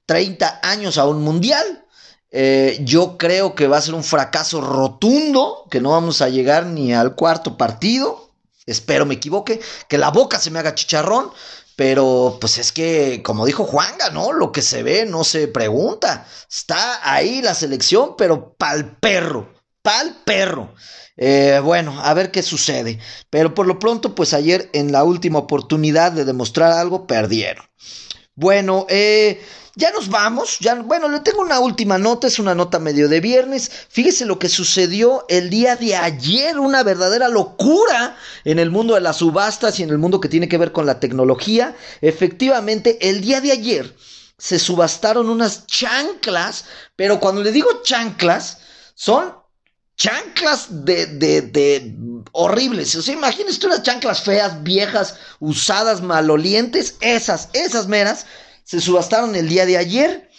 30 0.08 0.62
años 0.64 0.98
a 0.98 1.06
un 1.06 1.22
mundial. 1.22 1.85
Eh, 2.32 2.80
yo 2.82 3.18
creo 3.18 3.56
que 3.56 3.68
va 3.68 3.78
a 3.78 3.82
ser 3.82 3.94
un 3.94 4.04
fracaso 4.04 4.62
rotundo, 4.62 5.66
que 5.70 5.82
no 5.82 5.92
vamos 5.92 6.22
a 6.22 6.30
llegar 6.30 6.66
ni 6.66 6.94
al 6.94 7.16
cuarto 7.16 7.58
partido. 7.58 8.32
Espero 8.66 9.06
me 9.06 9.16
equivoque, 9.16 9.62
que 9.88 9.98
la 9.98 10.10
boca 10.10 10.40
se 10.40 10.52
me 10.52 10.60
haga 10.60 10.76
chicharrón. 10.76 11.32
Pero 11.76 12.38
pues 12.40 12.58
es 12.58 12.72
que, 12.72 13.22
como 13.22 13.46
dijo 13.46 13.66
Juanga, 13.66 14.10
¿no? 14.10 14.32
Lo 14.32 14.52
que 14.54 14.62
se 14.62 14.82
ve 14.82 15.06
no 15.06 15.26
se 15.26 15.50
pregunta. 15.50 16.26
Está 16.50 17.00
ahí 17.04 17.42
la 17.42 17.54
selección, 17.54 18.16
pero 18.18 18.56
pa'l 18.58 18.98
perro, 18.98 19.54
pa'l 19.82 20.16
perro. 20.26 20.74
Eh, 21.18 21.60
bueno, 21.64 22.00
a 22.02 22.14
ver 22.14 22.32
qué 22.32 22.44
sucede. 22.44 23.00
Pero 23.30 23.54
por 23.54 23.68
lo 23.68 23.78
pronto, 23.78 24.16
pues 24.16 24.34
ayer 24.34 24.70
en 24.74 24.94
la 24.94 25.04
última 25.04 25.40
oportunidad 25.40 26.14
de 26.14 26.24
demostrar 26.24 26.72
algo, 26.72 27.08
perdieron. 27.08 27.66
Bueno, 28.36 28.86
eh, 28.90 29.42
ya 29.76 29.92
nos 29.92 30.08
vamos, 30.10 30.60
ya, 30.60 30.76
bueno, 30.76 31.10
le 31.10 31.20
tengo 31.20 31.42
una 31.42 31.60
última 31.60 31.98
nota, 31.98 32.28
es 32.28 32.40
una 32.40 32.56
nota 32.56 32.80
medio 32.80 33.10
de 33.10 33.20
viernes. 33.20 33.70
Fíjese 33.90 34.26
lo 34.26 34.40
que 34.40 34.48
sucedió 34.48 35.26
el 35.28 35.50
día 35.50 35.76
de 35.76 35.98
ayer, 35.98 36.60
una 36.60 36.82
verdadera 36.82 37.28
locura 37.28 38.16
en 38.46 38.60
el 38.60 38.72
mundo 38.72 38.94
de 38.94 39.02
las 39.02 39.18
subastas 39.18 39.78
y 39.80 39.84
en 39.84 39.90
el 39.90 39.98
mundo 39.98 40.22
que 40.22 40.30
tiene 40.30 40.48
que 40.48 40.58
ver 40.58 40.72
con 40.72 40.86
la 40.86 41.02
tecnología. 41.02 41.76
Efectivamente, 42.00 43.10
el 43.10 43.20
día 43.20 43.42
de 43.42 43.52
ayer 43.52 43.96
se 44.38 44.60
subastaron 44.60 45.30
unas 45.30 45.68
chanclas, 45.68 46.66
pero 46.96 47.20
cuando 47.20 47.44
le 47.44 47.52
digo 47.52 47.82
chanclas, 47.84 48.60
son 48.96 49.34
chanclas 49.98 50.86
de, 50.86 51.06
de, 51.06 51.42
de 51.42 51.96
horribles. 52.32 52.96
O 52.96 53.02
sea, 53.02 53.14
imagínese 53.14 53.66
unas 53.66 53.84
chanclas 53.84 54.22
feas, 54.22 54.64
viejas, 54.64 55.18
usadas, 55.42 56.02
malolientes, 56.02 56.96
esas, 57.02 57.50
esas 57.52 57.88
meras 57.88 58.26
se 58.66 58.82
subastaron 58.82 59.36
el 59.36 59.48
día 59.48 59.66
de 59.66 59.78
ayer 59.78 60.30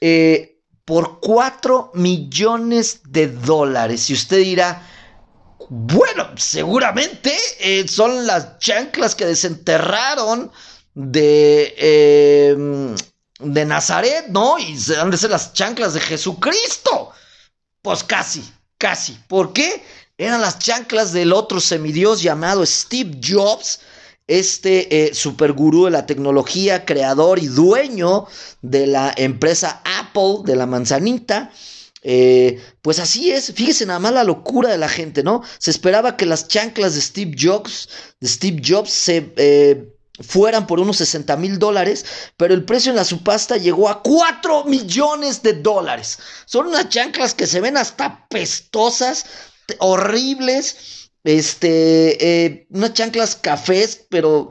eh, 0.00 0.62
por 0.84 1.20
4 1.20 1.90
millones 1.94 3.00
de 3.04 3.26
dólares. 3.26 4.08
Y 4.08 4.14
usted 4.14 4.38
dirá, 4.38 4.88
bueno, 5.68 6.30
seguramente 6.36 7.36
eh, 7.58 7.86
son 7.88 8.24
las 8.26 8.58
chanclas 8.58 9.14
que 9.14 9.26
desenterraron 9.26 10.52
de, 10.94 11.74
eh, 11.76 12.56
de 13.40 13.64
Nazaret, 13.64 14.28
¿no? 14.28 14.58
Y 14.58 14.76
han 14.98 15.10
de 15.10 15.18
ser 15.18 15.30
las 15.30 15.52
chanclas 15.52 15.94
de 15.94 16.00
Jesucristo. 16.00 17.10
Pues 17.82 18.04
casi, 18.04 18.48
casi. 18.78 19.18
¿Por 19.26 19.52
qué? 19.52 19.84
Eran 20.16 20.40
las 20.40 20.60
chanclas 20.60 21.12
del 21.12 21.32
otro 21.32 21.58
semidios 21.58 22.22
llamado 22.22 22.64
Steve 22.64 23.18
Jobs 23.20 23.80
este 24.38 25.08
eh, 25.08 25.14
supergurú 25.14 25.84
de 25.84 25.90
la 25.90 26.06
tecnología, 26.06 26.84
creador 26.84 27.38
y 27.38 27.48
dueño 27.48 28.26
de 28.62 28.86
la 28.86 29.12
empresa 29.16 29.82
Apple, 29.84 30.38
de 30.44 30.56
la 30.56 30.66
manzanita. 30.66 31.50
Eh, 32.02 32.60
pues 32.80 32.98
así 32.98 33.30
es, 33.30 33.52
fíjese 33.52 33.86
nada 33.86 33.98
más 33.98 34.12
la 34.12 34.24
locura 34.24 34.70
de 34.70 34.78
la 34.78 34.88
gente, 34.88 35.22
¿no? 35.22 35.42
Se 35.58 35.70
esperaba 35.70 36.16
que 36.16 36.26
las 36.26 36.48
chanclas 36.48 36.94
de 36.94 37.00
Steve 37.00 37.36
Jobs, 37.38 37.88
de 38.20 38.28
Steve 38.28 38.62
Jobs 38.64 38.90
se 38.90 39.32
eh, 39.36 39.92
fueran 40.18 40.66
por 40.66 40.80
unos 40.80 40.96
60 40.96 41.36
mil 41.36 41.58
dólares, 41.58 42.04
pero 42.36 42.54
el 42.54 42.64
precio 42.64 42.90
en 42.90 42.96
la 42.96 43.04
subasta 43.04 43.58
llegó 43.58 43.88
a 43.88 44.02
4 44.02 44.64
millones 44.64 45.42
de 45.42 45.52
dólares. 45.52 46.18
Son 46.46 46.66
unas 46.66 46.88
chanclas 46.88 47.34
que 47.34 47.46
se 47.46 47.60
ven 47.60 47.76
hasta 47.76 48.26
pestosas, 48.28 49.26
horribles 49.78 51.01
este, 51.24 52.44
eh, 52.44 52.66
unas 52.70 52.94
chanclas 52.94 53.36
cafés, 53.36 54.06
pero 54.08 54.50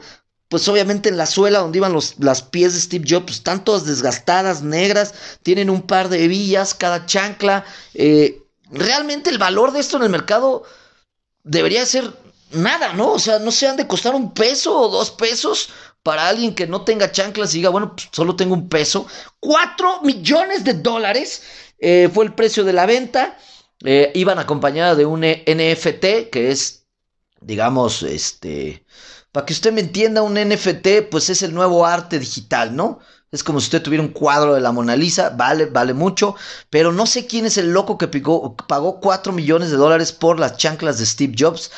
pues 0.52 0.68
obviamente 0.68 1.08
en 1.08 1.16
la 1.16 1.28
suela 1.28 1.60
donde 1.60 1.78
iban 1.78 1.94
los, 1.94 2.16
las 2.20 2.42
pies 2.42 2.74
de 2.74 2.82
Steve 2.82 3.06
Jobs, 3.08 3.24
pues, 3.24 3.38
están 3.38 3.64
todas 3.64 3.86
desgastadas, 3.86 4.62
negras, 4.62 5.14
tienen 5.44 5.70
un 5.70 5.82
par 5.82 6.10
de 6.10 6.26
hebillas 6.26 6.74
cada 6.74 7.06
chancla. 7.06 7.64
Eh, 7.94 8.44
realmente 8.70 9.30
el 9.30 9.38
valor 9.38 9.72
de 9.72 9.80
esto 9.80 9.96
en 9.96 10.04
el 10.04 10.10
mercado 10.10 10.64
debería 11.44 11.86
ser 11.86 12.14
nada, 12.52 12.92
¿no? 12.92 13.14
O 13.14 13.20
sea, 13.20 13.40
no 13.40 13.52
se 13.52 13.68
han 13.68 13.78
de 13.78 13.88
costar 13.88 14.14
un 14.14 14.34
peso 14.34 14.78
o 14.78 14.90
dos 14.90 15.12
pesos 15.12 15.70
para 16.04 16.28
alguien 16.28 16.54
que 16.54 16.68
no 16.68 16.84
tenga 16.84 17.12
chanclas 17.12 17.54
y 17.54 17.60
diga, 17.60 17.70
bueno, 17.70 17.96
pues 17.96 18.10
solo 18.12 18.36
tengo 18.36 18.54
un 18.54 18.68
peso. 18.68 19.08
Cuatro 19.40 20.02
millones 20.02 20.64
de 20.64 20.74
dólares 20.74 21.44
eh, 21.80 22.10
fue 22.14 22.26
el 22.26 22.34
precio 22.34 22.64
de 22.64 22.74
la 22.74 22.86
venta. 22.86 23.38
Eh, 23.84 24.12
iban 24.16 24.40
acompañadas 24.40 24.98
de 24.98 25.06
un 25.06 25.22
NFT, 25.22 26.30
que 26.32 26.52
es, 26.52 26.86
digamos, 27.40 28.04
este, 28.04 28.86
para 29.32 29.46
que 29.46 29.54
usted 29.54 29.72
me 29.74 29.82
entienda, 29.82 30.22
un 30.22 30.36
NFT, 30.36 31.10
pues 31.10 31.30
es 31.30 31.42
el 31.42 31.54
nuevo 31.54 31.86
arte 31.86 32.20
digital, 32.20 32.76
¿no? 32.76 33.00
Es 33.32 33.44
como 33.46 33.62
si 33.62 33.68
usted 33.68 33.82
tuviera 33.82 34.04
un 34.04 34.12
cuadro 34.12 34.54
de 34.54 34.62
la 34.62 34.74
Mona 34.74 34.96
Lisa, 34.98 35.30
vale, 35.30 35.66
vale 35.68 35.94
mucho, 35.94 36.36
pero 36.70 36.92
no 36.92 37.06
sé 37.06 37.28
quién 37.28 37.46
es 37.46 37.58
el 37.58 37.72
loco 37.72 37.98
que 37.98 38.10
pagó 38.10 39.00
4 39.00 39.32
millones 39.32 39.72
de 39.72 39.78
dólares 39.78 40.12
por 40.12 40.38
las 40.38 40.58
chanclas 40.58 41.00
de 41.00 41.06
Steve 41.06 41.34
Jobs. 41.38 41.72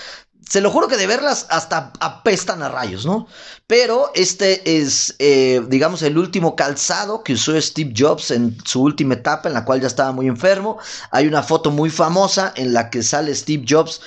Se 0.47 0.61
lo 0.61 0.69
juro 0.69 0.87
que 0.87 0.97
de 0.97 1.07
verlas 1.07 1.47
hasta 1.49 1.93
apestan 1.99 2.61
a 2.63 2.69
rayos, 2.69 3.05
¿no? 3.05 3.27
Pero 3.67 4.11
este 4.13 4.77
es, 4.79 5.15
eh, 5.19 5.61
digamos, 5.67 6.01
el 6.01 6.17
último 6.17 6.55
calzado 6.55 7.23
que 7.23 7.33
usó 7.33 7.59
Steve 7.59 7.93
Jobs 7.97 8.31
en 8.31 8.57
su 8.65 8.81
última 8.81 9.15
etapa, 9.15 9.47
en 9.47 9.53
la 9.53 9.65
cual 9.65 9.81
ya 9.81 9.87
estaba 9.87 10.11
muy 10.11 10.27
enfermo. 10.27 10.77
Hay 11.11 11.27
una 11.27 11.43
foto 11.43 11.71
muy 11.71 11.89
famosa 11.89 12.53
en 12.55 12.73
la 12.73 12.89
que 12.89 13.03
sale 13.03 13.33
Steve 13.33 13.65
Jobs 13.67 14.01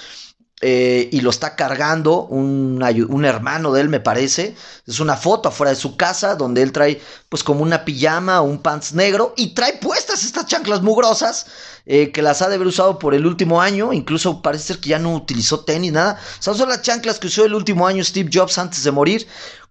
eh, 0.63 1.11
y 1.13 1.21
lo 1.21 1.29
está 1.29 1.55
cargando 1.55 2.23
un, 2.23 2.83
un, 3.11 3.25
hermano 3.27 3.73
de 3.73 3.83
él, 3.83 3.91
me 3.91 4.01
parece. 4.01 4.57
Es 4.87 5.01
una 5.01 5.17
foto 5.19 5.51
afuera 5.51 5.71
de 5.71 5.77
su 5.77 5.99
casa 5.99 6.35
donde 6.35 6.63
él 6.63 6.73
trae 6.73 6.99
pues 7.29 7.45
como 7.45 7.63
una 7.63 7.85
pijama 7.85 8.41
o 8.41 8.45
un 8.45 8.63
pants 8.63 8.95
negro 8.95 9.35
y 9.37 9.53
trae 9.53 9.75
puestas 9.75 10.25
estas 10.25 10.47
chanclas 10.47 10.81
mugrosas 10.81 11.47
eh, 11.85 12.11
que 12.11 12.23
las 12.23 12.41
ha 12.41 12.49
de 12.49 12.55
haber 12.55 12.69
usado 12.69 12.99
por 12.99 13.15
el 13.15 13.27
último 13.27 13.61
año. 13.61 13.93
Incluso 13.93 14.41
parece 14.41 14.69
ser 14.69 14.79
que 14.79 14.89
ya 14.89 14.99
no 14.99 15.15
utilizó 15.15 15.61
tenis, 15.61 15.93
nada. 15.93 16.19
son 16.41 16.69
las 16.71 16.81
chanclas 16.81 17.19
que 17.19 17.27
usó 17.27 17.45
el 17.45 17.55
último 17.55 17.87
año 17.87 18.03
Steve 18.03 18.31
Jobs 18.33 18.57
antes 18.57 18.83
de 18.83 18.93
morir. 18.93 19.27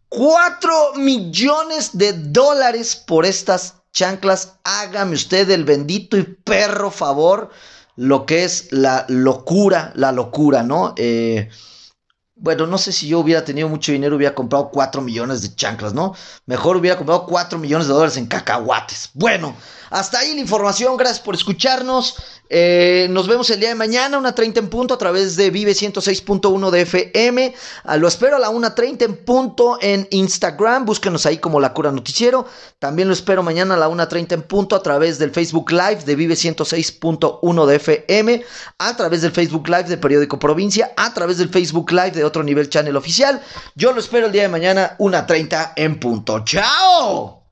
4 0.10 0.93
millones 0.98 1.98
de 1.98 2.13
dólares 2.13 2.95
por 2.95 3.26
estas 3.26 3.74
chanclas. 3.91 4.54
Hágame 4.63 5.15
usted 5.15 5.50
el 5.50 5.63
bendito 5.63 6.15
y 6.15 6.24
perro 6.24 6.91
favor 6.91 7.50
lo 7.96 8.26
que 8.26 8.44
es 8.44 8.72
la 8.72 9.06
locura, 9.08 9.92
la 9.96 10.12
locura, 10.12 10.64
¿no? 10.64 10.94
Eh, 10.98 11.50
bueno, 12.38 12.68
no 12.68 12.78
sé 12.78 12.92
si 12.92 13.08
yo 13.08 13.20
hubiera 13.20 13.46
tenido 13.46 13.70
mucho 13.70 13.94
dinero, 13.94 14.18
hubiera 14.18 14.36
comprado 14.36 14.70
4 14.70 15.02
millones 15.02 15.42
de 15.42 15.56
chanclas, 15.56 15.94
¿no? 15.94 16.14
Mejor 16.46 16.76
hubiera 16.76 16.98
comprado 16.98 17.26
4 17.26 17.58
millones 17.58 17.88
de 17.88 17.94
dólares 17.94 18.18
en 18.18 18.26
cacahuates. 18.26 19.10
Bueno, 19.14 19.56
hasta 19.90 20.20
ahí 20.20 20.34
la 20.34 20.42
información, 20.42 20.98
gracias 20.98 21.22
por 21.22 21.36
escucharnos. 21.36 22.18
Eh, 22.50 23.08
nos 23.10 23.28
vemos 23.28 23.50
el 23.50 23.60
día 23.60 23.70
de 23.70 23.76
mañana, 23.76 24.18
una 24.18 24.36
30 24.36 24.60
en 24.60 24.70
punto 24.70 24.94
a 24.94 24.98
través 24.98 25.36
de 25.36 25.50
Vive 25.50 25.72
106.1 25.72 26.70
de 26.70 26.82
FM. 26.82 27.56
Lo 27.98 28.08
espero 28.08 28.36
a 28.36 28.40
la 28.40 28.50
1.30 28.50 29.04
en 29.04 29.16
punto 29.18 29.78
en 29.82 30.08
Instagram. 30.12 30.86
Búsquenos 30.86 31.26
ahí 31.26 31.38
como 31.38 31.60
La 31.60 31.74
Cura 31.74 31.92
Noticiero. 31.92 32.46
También 32.80 33.08
lo 33.08 33.14
espero 33.14 33.44
mañana 33.44 33.76
a 33.76 33.78
la 33.78 33.90
1.30 33.90 34.34
en 34.34 34.42
punto 34.44 34.76
a 34.76 34.84
través 34.84 35.18
del 35.18 35.32
Facebook 35.32 35.72
Live 35.72 36.04
de 36.06 36.16
Vive 36.16 36.36
106.1 36.36 37.66
de 37.66 37.76
FM. 37.76 38.46
A 38.80 38.96
través 38.96 39.22
del 39.22 39.32
Facebook 39.32 39.68
Live 39.68 39.86
de 39.86 39.98
Periódico 39.98 40.38
Provincia. 40.40 40.92
A 40.98 41.14
través 41.14 41.38
del 41.38 41.50
Facebook 41.50 41.92
Live 41.92 42.12
de 42.12 42.24
Otro 42.24 42.44
Nivel 42.44 42.70
Channel 42.70 42.96
Oficial. 42.96 43.42
Yo 43.76 43.92
lo 43.94 44.00
espero 44.00 44.28
el 44.28 44.32
día 44.32 44.44
de 44.44 44.50
mañana, 44.50 44.96
1.30 45.00 45.74
en 45.76 46.00
punto. 46.00 46.44
¡Chao! 46.44 47.45